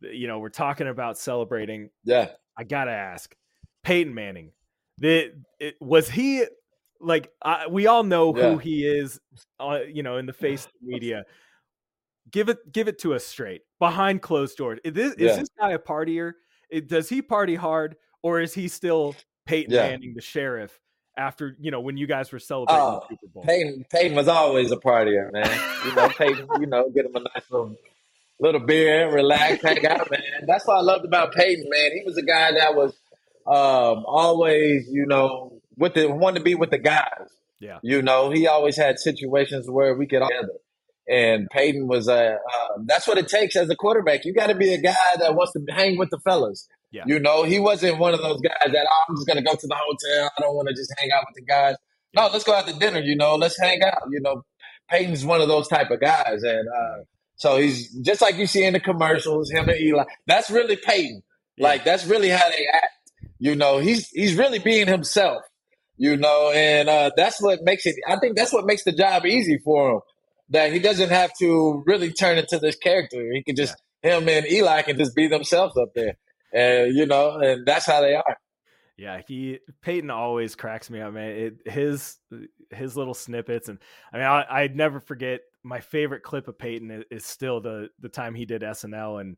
You 0.00 0.26
know, 0.26 0.38
we're 0.38 0.48
talking 0.48 0.88
about 0.88 1.18
celebrating. 1.18 1.90
Yeah, 2.02 2.30
I 2.58 2.64
gotta 2.64 2.92
ask, 2.92 3.36
Peyton 3.82 4.14
Manning. 4.14 4.52
The, 4.98 5.32
it, 5.60 5.74
was 5.80 6.08
he 6.08 6.44
like 7.00 7.30
I, 7.42 7.66
we 7.66 7.86
all 7.86 8.02
know 8.02 8.34
yeah. 8.34 8.52
who 8.52 8.58
he 8.58 8.86
is 8.86 9.20
uh, 9.60 9.80
you 9.92 10.02
know 10.02 10.16
in 10.16 10.26
the 10.26 10.32
face 10.32 10.64
of 10.64 10.72
the 10.80 10.92
media 10.92 11.24
give 12.30 12.48
it 12.48 12.58
give 12.72 12.88
it 12.88 12.98
to 13.00 13.12
us 13.12 13.26
straight 13.26 13.62
behind 13.78 14.22
closed 14.22 14.56
doors 14.56 14.78
is 14.84 14.92
this, 14.92 15.14
yeah. 15.18 15.30
is 15.30 15.38
this 15.38 15.48
guy 15.58 15.72
a 15.72 15.78
partier 15.78 16.32
it, 16.70 16.88
does 16.88 17.08
he 17.08 17.20
party 17.20 17.56
hard 17.56 17.96
or 18.22 18.40
is 18.40 18.54
he 18.54 18.68
still 18.68 19.14
Peyton 19.46 19.74
yeah. 19.74 19.88
Manning 19.88 20.14
the 20.14 20.22
sheriff 20.22 20.78
after 21.16 21.56
you 21.60 21.70
know 21.70 21.80
when 21.80 21.96
you 21.96 22.06
guys 22.06 22.32
were 22.32 22.38
celebrating 22.38 22.82
oh, 22.82 23.02
the 23.08 23.16
Super 23.16 23.32
Bowl 23.32 23.42
Peyton 23.44 23.84
Peyton 23.90 24.16
was 24.16 24.28
always 24.28 24.72
a 24.72 24.76
partier 24.76 25.32
man 25.32 25.60
you 25.86 25.94
know 25.94 26.08
Peyton 26.08 26.48
you 26.60 26.66
know 26.66 26.90
get 26.90 27.06
him 27.06 27.14
a 27.14 27.20
nice 27.20 27.44
little 27.50 27.76
little 28.40 28.60
beer 28.60 29.12
relax 29.12 29.62
hang 29.62 29.86
out 29.86 30.10
man 30.10 30.20
that's 30.46 30.66
what 30.66 30.78
I 30.78 30.80
loved 30.80 31.04
about 31.04 31.32
Peyton 31.32 31.66
man 31.68 31.92
he 31.92 32.02
was 32.04 32.16
a 32.16 32.22
guy 32.22 32.52
that 32.52 32.74
was 32.74 32.92
um, 33.46 34.04
always 34.06 34.88
you 34.90 35.06
know 35.06 35.54
with 35.76 35.94
the 35.94 36.06
wanted 36.06 36.38
to 36.38 36.44
be 36.44 36.54
with 36.54 36.70
the 36.70 36.78
guys. 36.78 37.28
Yeah. 37.60 37.78
You 37.82 38.02
know, 38.02 38.30
he 38.30 38.46
always 38.46 38.76
had 38.76 38.98
situations 38.98 39.68
where 39.68 39.94
we 39.94 40.06
could 40.06 40.22
all 40.22 40.28
together. 40.28 40.58
And 41.08 41.48
Peyton 41.50 41.86
was 41.86 42.08
a, 42.08 42.34
uh, 42.34 42.78
that's 42.86 43.06
what 43.06 43.18
it 43.18 43.28
takes 43.28 43.56
as 43.56 43.68
a 43.68 43.76
quarterback. 43.76 44.24
You 44.24 44.32
got 44.32 44.46
to 44.46 44.54
be 44.54 44.72
a 44.72 44.80
guy 44.80 44.94
that 45.18 45.34
wants 45.34 45.52
to 45.52 45.60
hang 45.70 45.98
with 45.98 46.10
the 46.10 46.18
fellas. 46.18 46.66
Yeah. 46.94 47.02
You 47.06 47.18
know, 47.18 47.42
he 47.42 47.58
wasn't 47.58 47.98
one 47.98 48.14
of 48.14 48.20
those 48.20 48.40
guys 48.40 48.72
that, 48.72 48.86
oh, 48.88 49.04
I'm 49.08 49.16
just 49.16 49.26
going 49.26 49.36
to 49.36 49.42
go 49.42 49.56
to 49.56 49.66
the 49.66 49.74
hotel. 49.74 50.30
I 50.38 50.40
don't 50.40 50.54
want 50.54 50.68
to 50.68 50.74
just 50.74 50.94
hang 50.96 51.10
out 51.12 51.24
with 51.28 51.34
the 51.34 51.42
guys. 51.42 51.74
No, 52.14 52.28
let's 52.32 52.44
go 52.44 52.54
out 52.54 52.68
to 52.68 52.78
dinner, 52.78 53.00
you 53.00 53.16
know, 53.16 53.34
let's 53.34 53.58
hang 53.58 53.82
out. 53.82 54.02
You 54.10 54.20
know, 54.20 54.44
Peyton's 54.88 55.24
one 55.24 55.40
of 55.40 55.48
those 55.48 55.66
type 55.66 55.90
of 55.90 56.00
guys. 56.00 56.44
And, 56.44 56.68
uh, 56.68 57.02
so 57.34 57.56
he's 57.56 57.92
just 57.94 58.22
like 58.22 58.36
you 58.36 58.46
see 58.46 58.64
in 58.64 58.74
the 58.74 58.80
commercials, 58.80 59.50
him 59.50 59.68
and 59.68 59.80
Eli. 59.80 60.04
That's 60.28 60.50
really 60.50 60.76
Peyton. 60.76 61.22
Yeah. 61.56 61.66
Like, 61.66 61.84
that's 61.84 62.06
really 62.06 62.28
how 62.28 62.48
they 62.48 62.66
act. 62.72 63.10
You 63.40 63.56
know, 63.56 63.78
he's, 63.78 64.08
he's 64.10 64.36
really 64.36 64.60
being 64.60 64.86
himself 64.86 65.42
you 65.96 66.16
know, 66.16 66.50
and 66.52 66.88
uh, 66.88 67.10
that's 67.16 67.40
what 67.40 67.60
makes 67.62 67.86
it. 67.86 67.96
I 68.08 68.16
think 68.16 68.36
that's 68.36 68.52
what 68.52 68.66
makes 68.66 68.84
the 68.84 68.92
job 68.92 69.26
easy 69.26 69.58
for 69.58 69.92
him. 69.92 70.00
That 70.50 70.72
he 70.72 70.78
doesn't 70.78 71.10
have 71.10 71.32
to 71.38 71.82
really 71.86 72.12
turn 72.12 72.38
into 72.38 72.58
this 72.58 72.76
character. 72.76 73.32
He 73.32 73.42
can 73.42 73.56
just 73.56 73.76
yeah. 74.02 74.18
him 74.18 74.28
and 74.28 74.46
Eli 74.46 74.82
can 74.82 74.98
just 74.98 75.14
be 75.14 75.28
themselves 75.28 75.76
up 75.76 75.94
there, 75.94 76.16
and 76.54 76.94
you 76.94 77.06
know, 77.06 77.38
and 77.38 77.66
that's 77.66 77.86
how 77.86 78.00
they 78.00 78.14
are. 78.14 78.36
Yeah, 78.96 79.20
he 79.26 79.58
Peyton 79.82 80.10
always 80.10 80.54
cracks 80.54 80.88
me 80.88 81.00
up, 81.00 81.14
man. 81.14 81.30
It, 81.30 81.72
his 81.72 82.18
his 82.70 82.96
little 82.96 83.14
snippets, 83.14 83.68
and 83.68 83.78
I 84.12 84.16
mean, 84.16 84.26
I, 84.26 84.46
I'd 84.48 84.76
never 84.76 85.00
forget. 85.00 85.40
My 85.66 85.80
favorite 85.80 86.22
clip 86.22 86.46
of 86.46 86.58
Peyton 86.58 86.90
is, 86.90 87.04
is 87.10 87.26
still 87.26 87.60
the 87.60 87.88
the 87.98 88.08
time 88.08 88.34
he 88.34 88.44
did 88.44 88.62
SNL 88.62 89.20
and 89.20 89.36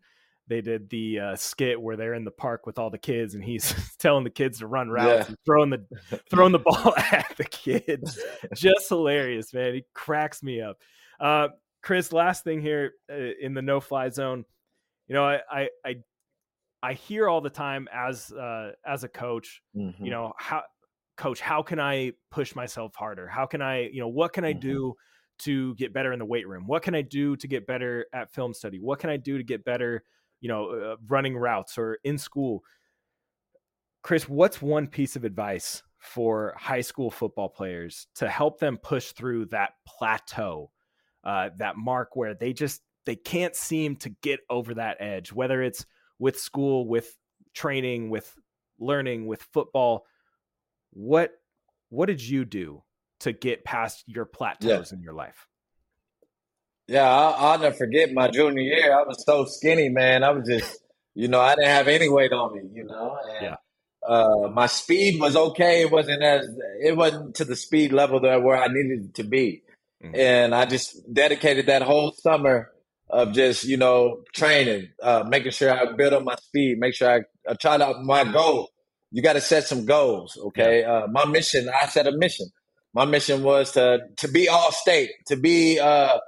they 0.49 0.61
did 0.61 0.89
the 0.91 1.19
uh, 1.19 1.37
skit 1.37 1.81
where 1.81 1.97
they're 1.97 2.15
in 2.15 2.25
the 2.25 2.31
park 2.31 2.67
with 2.67 2.79
all 2.79 2.91
the 2.91 2.99
kids 2.99 3.35
and 3.35 3.43
he's 3.43 3.75
telling 3.99 4.25
the 4.25 4.31
kids 4.31 4.59
to 4.59 4.67
run 4.67 4.89
routes 4.89 5.09
yeah. 5.09 5.27
and 5.27 5.37
throwing 5.45 5.71
the 5.71 5.85
throwing 6.31 6.53
the 6.53 6.59
ball 6.65 6.95
at 7.13 7.33
the 7.37 7.45
kids 7.45 8.19
just 8.55 8.89
hilarious 8.89 9.53
man 9.53 9.75
he 9.75 9.85
cracks 9.95 10.43
me 10.43 10.61
up 10.61 10.79
uh, 11.21 11.49
chris 11.83 12.13
last 12.13 12.45
thing 12.45 12.61
here 12.61 12.93
uh, 13.11 13.33
in 13.41 13.55
the 13.55 13.63
no 13.63 13.81
fly 13.81 14.09
zone 14.09 14.45
you 15.09 15.15
know 15.15 15.25
I, 15.25 15.41
I 15.51 15.69
i 15.85 15.95
i 16.87 16.93
hear 16.95 17.29
all 17.29 17.41
the 17.41 17.51
time 17.51 17.89
as 17.93 18.33
uh 18.33 18.73
as 18.87 19.05
a 19.05 19.09
coach 19.09 19.63
mm-hmm. 19.77 20.05
you 20.05 20.11
know 20.11 20.33
how 20.39 20.63
coach 21.17 21.41
how 21.41 21.63
can 21.63 21.81
i 21.81 22.13
push 22.31 22.55
myself 22.55 22.95
harder 22.95 23.27
how 23.27 23.47
can 23.47 23.63
i 23.63 23.89
you 23.89 24.01
know 24.01 24.09
what 24.09 24.33
can 24.33 24.45
i 24.45 24.53
mm-hmm. 24.53 24.61
do 24.61 24.95
to 25.39 25.75
get 25.75 25.93
better 25.93 26.13
in 26.13 26.19
the 26.19 26.25
weight 26.25 26.49
room 26.49 26.67
what 26.67 26.83
can 26.83 26.95
i 26.95 27.03
do 27.03 27.37
to 27.37 27.49
get 27.49 27.67
better 27.67 28.07
at 28.13 28.33
film 28.33 28.55
study 28.55 28.79
what 28.79 28.99
can 28.99 29.11
i 29.11 29.17
do 29.17 29.37
to 29.39 29.45
get 29.45 29.65
better 29.65 30.03
you 30.41 30.49
know, 30.49 30.71
uh, 30.71 30.97
running 31.09 31.37
routes 31.37 31.79
or 31.79 31.99
in 32.05 32.19
school. 32.19 32.63
Chris, 34.03 34.29
what's 34.29 34.63
one 34.63 34.87
piece 34.87 35.17
of 35.17 35.25
advice 35.25 35.83
for 35.99 36.55
high 36.57 36.81
school 36.81 37.11
football 37.11 37.49
players 37.49 38.07
to 38.15 38.29
help 38.29 38.61
them 38.61 38.77
push 38.77 39.13
through 39.13 39.47
that 39.47 39.73
plateau, 39.87 40.71
uh, 41.25 41.51
that 41.59 41.77
mark 41.77 42.15
where 42.15 42.35
they 42.35 42.53
just 42.53 42.83
they 43.07 43.17
can't 43.17 43.57
seem 43.57 43.97
to 43.97 44.11
get 44.23 44.41
over 44.51 44.75
that 44.75 44.99
edge, 45.01 45.33
whether 45.33 45.63
it's 45.63 45.87
with 46.19 46.39
school, 46.39 46.87
with 46.87 47.15
training, 47.55 48.11
with 48.11 48.33
learning, 48.79 49.27
with 49.27 49.43
football. 49.53 50.05
What 50.93 51.33
what 51.89 52.07
did 52.07 52.23
you 52.23 52.45
do 52.45 52.83
to 53.21 53.33
get 53.33 53.65
past 53.65 54.05
your 54.07 54.25
plateaus 54.25 54.93
yeah. 54.93 54.97
in 54.97 55.03
your 55.03 55.15
life? 55.15 55.47
Yeah, 56.89 57.09
I'll, 57.09 57.35
I'll 57.35 57.59
never 57.59 57.75
forget 57.75 58.13
my 58.13 58.29
junior 58.29 58.63
year. 58.63 58.97
I 58.97 59.03
was 59.03 59.25
so 59.25 59.45
skinny, 59.45 59.89
man. 59.89 60.23
I 60.23 60.31
was 60.31 60.49
just, 60.49 60.79
you 61.15 61.29
know, 61.29 61.41
I 61.41 61.55
didn't 61.55 61.71
have 61.71 61.89
any 61.89 62.09
weight 62.09 62.33
on 62.33 62.55
me, 62.55 62.63
you 62.73 62.85
know. 62.85 63.19
And, 63.29 63.45
yeah. 63.45 63.57
Uh, 64.07 64.49
my 64.53 64.69
speed 64.69 65.21
was 65.21 65.35
okay. 65.35 65.83
It 65.83 65.91
wasn't 65.91 66.23
as 66.23 66.49
it 66.81 66.97
wasn't 66.97 67.35
to 67.37 67.45
the 67.45 67.57
speed 67.57 67.93
level 67.93 68.21
that 68.21 68.43
where 68.43 68.57
I 68.57 68.69
needed 68.69 69.17
to 69.17 69.25
be, 69.25 69.63
mm-hmm. 70.03 70.15
and 70.15 70.55
I 70.55 70.65
just 70.65 71.13
dedicated 71.13 71.67
that 71.67 71.83
whole 71.83 72.13
summer 72.13 72.71
of 73.09 73.33
just 73.33 73.65
you 73.65 73.77
know 73.77 74.23
training, 74.35 74.89
uh, 75.03 75.25
making 75.29 75.53
sure 75.53 75.71
I 75.71 75.93
build 75.93 76.13
up 76.13 76.25
my 76.25 76.37
speed, 76.37 76.79
make 76.79 76.95
sure 76.95 77.11
I, 77.11 77.51
I 77.51 77.55
tried 77.55 77.81
out 77.81 78.03
my 78.03 78.25
goal. 78.25 78.71
You 79.11 79.23
got 79.23 79.35
to 79.35 79.41
set 79.41 79.65
some 79.65 79.87
goals, 79.87 80.37
okay? 80.47 80.81
Yeah. 80.81 80.93
Uh, 80.93 81.07
my 81.11 81.25
mission, 81.25 81.69
I 81.81 81.87
set 81.87 82.07
a 82.07 82.13
mission. 82.17 82.47
My 82.93 83.05
mission 83.05 83.43
was 83.43 83.73
to 83.73 84.01
to 84.17 84.29
be 84.29 84.49
all 84.49 84.73
state, 84.73 85.11
to 85.27 85.37
be 85.37 85.79
uh, 85.79 86.19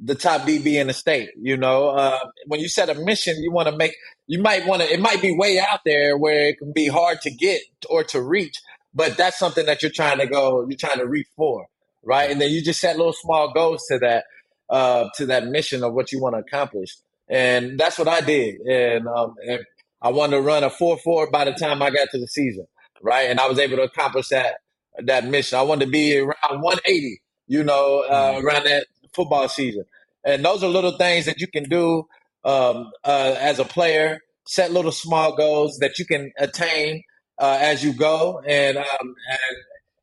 the 0.00 0.14
top 0.14 0.42
DB 0.42 0.74
in 0.74 0.86
the 0.86 0.92
state. 0.92 1.30
You 1.40 1.56
know, 1.56 1.88
uh, 1.88 2.18
when 2.46 2.60
you 2.60 2.68
set 2.68 2.88
a 2.88 2.94
mission, 2.94 3.36
you 3.42 3.50
want 3.50 3.68
to 3.68 3.76
make, 3.76 3.94
you 4.26 4.40
might 4.40 4.66
want 4.66 4.82
to, 4.82 4.92
it 4.92 5.00
might 5.00 5.20
be 5.20 5.36
way 5.36 5.58
out 5.58 5.80
there 5.84 6.16
where 6.16 6.48
it 6.48 6.58
can 6.58 6.72
be 6.72 6.86
hard 6.86 7.20
to 7.22 7.30
get 7.30 7.62
or 7.88 8.04
to 8.04 8.22
reach, 8.22 8.60
but 8.94 9.16
that's 9.16 9.38
something 9.38 9.66
that 9.66 9.82
you're 9.82 9.90
trying 9.90 10.18
to 10.18 10.26
go, 10.26 10.66
you're 10.68 10.78
trying 10.78 10.98
to 10.98 11.06
reach 11.06 11.26
for, 11.36 11.66
right? 12.02 12.30
And 12.30 12.40
then 12.40 12.50
you 12.50 12.62
just 12.62 12.80
set 12.80 12.96
little 12.96 13.12
small 13.12 13.52
goals 13.52 13.84
to 13.88 13.98
that, 14.00 14.24
uh, 14.70 15.08
to 15.16 15.26
that 15.26 15.46
mission 15.46 15.82
of 15.82 15.94
what 15.94 16.12
you 16.12 16.20
want 16.20 16.34
to 16.34 16.40
accomplish. 16.40 16.96
And 17.28 17.78
that's 17.78 17.98
what 17.98 18.08
I 18.08 18.20
did. 18.20 18.60
And, 18.60 19.06
um, 19.06 19.34
and 19.46 19.60
I 20.00 20.10
wanted 20.10 20.36
to 20.36 20.42
run 20.42 20.64
a 20.64 20.70
4-4 20.70 21.30
by 21.30 21.44
the 21.44 21.52
time 21.52 21.82
I 21.82 21.90
got 21.90 22.08
to 22.12 22.18
the 22.18 22.28
season, 22.28 22.66
right? 23.02 23.28
And 23.30 23.40
I 23.40 23.48
was 23.48 23.58
able 23.58 23.76
to 23.76 23.82
accomplish 23.82 24.28
that, 24.28 24.56
that 24.98 25.26
mission. 25.26 25.58
I 25.58 25.62
wanted 25.62 25.86
to 25.86 25.90
be 25.90 26.18
around 26.18 26.62
180, 26.62 27.20
you 27.46 27.62
know, 27.62 28.04
uh, 28.08 28.34
mm-hmm. 28.34 28.46
around 28.46 28.64
that 28.64 28.86
football 29.12 29.48
season. 29.48 29.84
And 30.24 30.44
those 30.44 30.62
are 30.62 30.68
little 30.68 30.96
things 30.96 31.26
that 31.26 31.40
you 31.40 31.46
can 31.46 31.64
do 31.64 32.06
um, 32.44 32.90
uh, 33.04 33.36
as 33.38 33.58
a 33.58 33.64
player. 33.64 34.20
Set 34.46 34.72
little 34.72 34.92
small 34.92 35.36
goals 35.36 35.78
that 35.78 35.98
you 35.98 36.06
can 36.06 36.32
attain 36.38 37.02
uh, 37.38 37.58
as 37.60 37.84
you 37.84 37.92
go, 37.92 38.40
and, 38.46 38.78
um, 38.78 38.84
and 39.02 39.56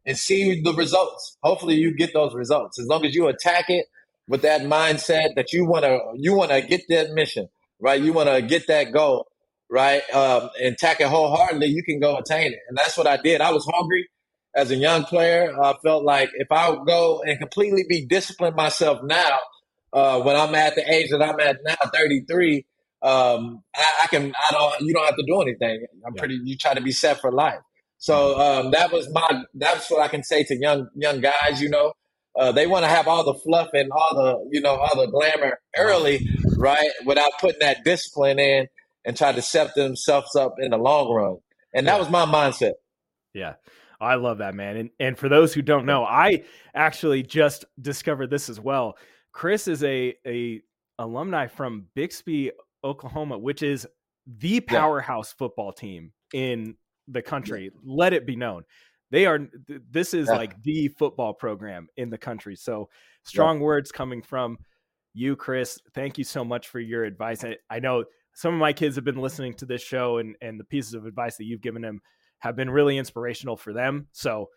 and 0.05 0.17
see 0.17 0.61
the 0.61 0.73
results. 0.73 1.37
Hopefully, 1.41 1.75
you 1.75 1.95
get 1.95 2.13
those 2.13 2.33
results. 2.33 2.79
As 2.79 2.87
long 2.87 3.05
as 3.05 3.15
you 3.15 3.27
attack 3.27 3.65
it 3.69 3.87
with 4.27 4.41
that 4.41 4.61
mindset 4.61 5.35
that 5.35 5.53
you 5.53 5.65
want 5.65 5.85
to 5.85 5.99
you 6.15 6.33
want 6.35 6.51
to 6.51 6.61
get 6.61 6.81
that 6.89 7.11
mission 7.11 7.49
right. 7.79 8.01
You 8.01 8.13
want 8.13 8.29
to 8.29 8.41
get 8.41 8.67
that 8.67 8.91
goal 8.91 9.27
right, 9.69 10.01
um, 10.13 10.49
and 10.61 10.73
attack 10.73 11.01
it 11.01 11.07
wholeheartedly. 11.07 11.67
You 11.67 11.83
can 11.83 11.99
go 11.99 12.17
attain 12.17 12.53
it, 12.53 12.59
and 12.67 12.77
that's 12.77 12.97
what 12.97 13.07
I 13.07 13.17
did. 13.17 13.41
I 13.41 13.51
was 13.51 13.65
hungry 13.65 14.07
as 14.55 14.71
a 14.71 14.75
young 14.75 15.03
player. 15.03 15.53
I 15.59 15.73
felt 15.83 16.03
like 16.03 16.29
if 16.35 16.51
I 16.51 16.69
would 16.69 16.85
go 16.85 17.21
and 17.21 17.39
completely 17.39 17.85
be 17.87 18.05
disciplined 18.05 18.55
myself 18.55 19.01
now, 19.03 19.37
uh, 19.93 20.21
when 20.21 20.35
I'm 20.35 20.53
at 20.55 20.75
the 20.75 20.91
age 20.91 21.11
that 21.11 21.21
I'm 21.21 21.39
at 21.39 21.57
now, 21.63 21.75
33, 21.93 22.65
um, 23.01 23.63
I, 23.75 23.91
I, 24.03 24.07
can, 24.07 24.33
I 24.35 24.51
don't, 24.51 24.81
you 24.81 24.93
don't 24.93 25.05
have 25.05 25.15
to 25.15 25.25
do 25.25 25.41
anything. 25.41 25.85
I'm 26.05 26.13
yeah. 26.15 26.19
pretty, 26.19 26.39
you 26.43 26.57
try 26.57 26.73
to 26.73 26.81
be 26.81 26.91
set 26.91 27.21
for 27.21 27.31
life. 27.31 27.59
So, 27.97 28.13
mm-hmm. 28.13 28.67
um, 28.67 28.71
that 28.71 28.91
was 28.91 29.09
my, 29.11 29.43
that's 29.53 29.89
what 29.91 30.01
I 30.01 30.07
can 30.07 30.23
say 30.23 30.43
to 30.43 30.55
young, 30.55 30.89
young 30.95 31.21
guys, 31.21 31.61
you 31.61 31.69
know, 31.69 31.93
uh, 32.37 32.51
they 32.51 32.67
want 32.67 32.83
to 32.83 32.89
have 32.89 33.07
all 33.07 33.23
the 33.23 33.33
fluff 33.33 33.69
and 33.73 33.91
all 33.91 34.15
the, 34.15 34.49
you 34.51 34.61
know, 34.61 34.75
all 34.75 35.01
the 35.05 35.11
glamour 35.11 35.59
early, 35.77 36.27
right? 36.57 36.89
Without 37.05 37.31
putting 37.39 37.59
that 37.59 37.83
discipline 37.83 38.39
in 38.39 38.67
and 39.05 39.15
try 39.15 39.31
to 39.31 39.41
set 39.41 39.73
themselves 39.75 40.35
up 40.35 40.55
in 40.59 40.71
the 40.71 40.77
long 40.77 41.13
run. 41.13 41.37
And 41.73 41.87
that 41.87 41.99
was 41.99 42.09
my 42.09 42.25
mindset. 42.25 42.73
Yeah. 43.33 43.53
I 43.99 44.15
love 44.15 44.39
that, 44.39 44.55
man. 44.55 44.77
And 44.77 44.89
and 44.99 45.17
for 45.17 45.29
those 45.29 45.53
who 45.53 45.61
don't 45.61 45.85
know, 45.85 46.03
I 46.03 46.43
actually 46.73 47.23
just 47.23 47.65
discovered 47.81 48.29
this 48.29 48.49
as 48.49 48.59
well. 48.59 48.97
Chris 49.31 49.67
is 49.67 49.83
a 49.83 50.15
a 50.25 50.61
alumni 50.99 51.47
from 51.47 51.85
Bixby, 51.95 52.51
Oklahoma, 52.83 53.37
which 53.37 53.63
is 53.63 53.87
the 54.27 54.59
powerhouse 54.59 55.33
football 55.33 55.71
team 55.71 56.11
in 56.33 56.75
the 57.07 57.21
country. 57.21 57.71
Let 57.83 58.13
it 58.13 58.25
be 58.25 58.35
known. 58.35 58.63
They 59.11 59.25
are 59.25 59.39
this 59.91 60.13
is 60.13 60.27
yeah. 60.27 60.35
like 60.35 60.61
the 60.63 60.87
football 60.89 61.33
program 61.33 61.87
in 61.97 62.09
the 62.09 62.17
country. 62.17 62.55
So 62.55 62.89
strong 63.23 63.59
words 63.59 63.91
coming 63.91 64.21
from 64.21 64.57
you, 65.13 65.35
Chris. 65.35 65.79
Thank 65.93 66.17
you 66.17 66.23
so 66.23 66.43
much 66.43 66.67
for 66.67 66.79
your 66.79 67.03
advice. 67.03 67.43
I, 67.43 67.57
I 67.69 67.79
know 67.79 68.05
some 68.33 68.53
of 68.53 68.59
my 68.59 68.73
kids 68.73 68.95
have 68.95 69.05
been 69.05 69.21
listening 69.21 69.53
to 69.55 69.65
this 69.65 69.81
show 69.81 70.17
and 70.17 70.35
and 70.41 70.59
the 70.59 70.63
pieces 70.63 70.93
of 70.93 71.05
advice 71.05 71.37
that 71.37 71.45
you've 71.45 71.61
given 71.61 71.81
them 71.81 72.01
have 72.39 72.55
been 72.55 72.69
really 72.69 72.97
inspirational 72.97 73.55
for 73.55 73.73
them. 73.73 74.07
So 74.11 74.49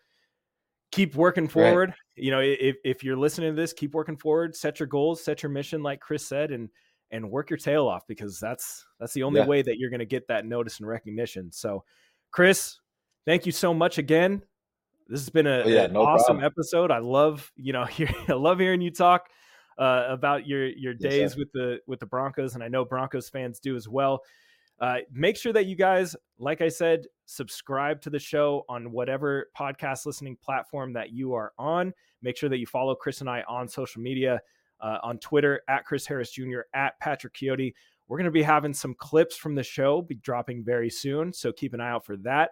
keep 0.91 1.15
working 1.15 1.47
forward. 1.47 1.89
Right. 1.89 1.97
You 2.23 2.31
know, 2.31 2.41
if 2.41 2.75
if 2.83 3.03
you're 3.03 3.17
listening 3.17 3.55
to 3.55 3.61
this, 3.61 3.73
keep 3.73 3.93
working 3.93 4.17
forward. 4.17 4.55
Set 4.55 4.79
your 4.79 4.87
goals, 4.87 5.23
set 5.23 5.43
your 5.43 5.51
mission, 5.51 5.83
like 5.83 5.99
Chris 5.99 6.27
said, 6.27 6.51
and 6.51 6.69
and 7.11 7.29
work 7.29 7.49
your 7.49 7.57
tail 7.57 7.87
off 7.87 8.05
because 8.07 8.39
that's 8.39 8.85
that's 8.99 9.13
the 9.13 9.23
only 9.23 9.41
yeah. 9.41 9.47
way 9.47 9.61
that 9.61 9.77
you're 9.77 9.89
going 9.89 9.99
to 9.99 10.05
get 10.05 10.27
that 10.27 10.45
notice 10.45 10.79
and 10.79 10.87
recognition. 10.87 11.51
So, 11.51 11.83
Chris, 12.31 12.79
thank 13.25 13.45
you 13.45 13.51
so 13.51 13.73
much 13.73 13.97
again. 13.97 14.41
This 15.07 15.21
has 15.21 15.29
been 15.29 15.47
a, 15.47 15.63
oh, 15.63 15.67
yeah, 15.67 15.83
an 15.83 15.93
no 15.93 16.01
awesome 16.01 16.37
problem. 16.37 16.45
episode. 16.45 16.91
I 16.91 16.99
love 16.99 17.51
you 17.55 17.73
know 17.73 17.85
hear, 17.85 18.09
I 18.27 18.33
love 18.33 18.59
hearing 18.59 18.81
you 18.81 18.91
talk 18.91 19.29
uh, 19.77 20.05
about 20.09 20.45
your 20.45 20.67
your 20.67 20.93
days 20.93 21.31
yes, 21.31 21.35
with 21.35 21.51
the 21.53 21.79
with 21.87 21.99
the 21.99 22.05
Broncos, 22.05 22.55
and 22.55 22.63
I 22.63 22.67
know 22.67 22.85
Broncos 22.85 23.29
fans 23.29 23.59
do 23.59 23.75
as 23.75 23.87
well. 23.87 24.21
Uh, 24.79 24.97
make 25.11 25.35
sure 25.35 25.51
that 25.51 25.65
you 25.65 25.75
guys, 25.75 26.15
like 26.37 26.61
I 26.61 26.69
said, 26.69 27.05
subscribe 27.25 28.01
to 28.01 28.09
the 28.09 28.19
show 28.19 28.63
on 28.69 28.91
whatever 28.91 29.49
podcast 29.57 30.05
listening 30.05 30.37
platform 30.41 30.93
that 30.93 31.11
you 31.11 31.33
are 31.33 31.51
on. 31.57 31.93
Make 32.21 32.37
sure 32.37 32.49
that 32.49 32.59
you 32.59 32.65
follow 32.65 32.95
Chris 32.95 33.19
and 33.19 33.29
I 33.29 33.43
on 33.47 33.67
social 33.67 34.01
media, 34.01 34.39
uh, 34.79 34.99
on 35.03 35.17
Twitter 35.17 35.61
at 35.67 35.85
Chris 35.85 36.05
Harris 36.05 36.31
Jr., 36.31 36.61
at 36.73 36.97
Patrick 36.99 37.33
Chiotti. 37.33 37.73
We're 38.07 38.17
going 38.17 38.25
to 38.25 38.31
be 38.31 38.41
having 38.41 38.73
some 38.73 38.95
clips 38.95 39.35
from 39.35 39.53
the 39.53 39.63
show 39.63 40.01
be 40.01 40.15
dropping 40.15 40.63
very 40.63 40.89
soon, 40.89 41.33
so 41.33 41.51
keep 41.51 41.73
an 41.73 41.81
eye 41.81 41.91
out 41.91 42.05
for 42.05 42.15
that. 42.17 42.51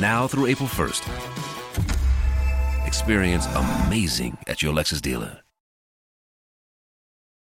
now 0.00 0.26
through 0.28 0.46
April 0.46 0.68
1st. 0.68 1.02
Experience 2.86 3.46
amazing 3.54 4.38
at 4.46 4.62
your 4.62 4.74
Lexus 4.74 5.00
dealer. 5.00 5.47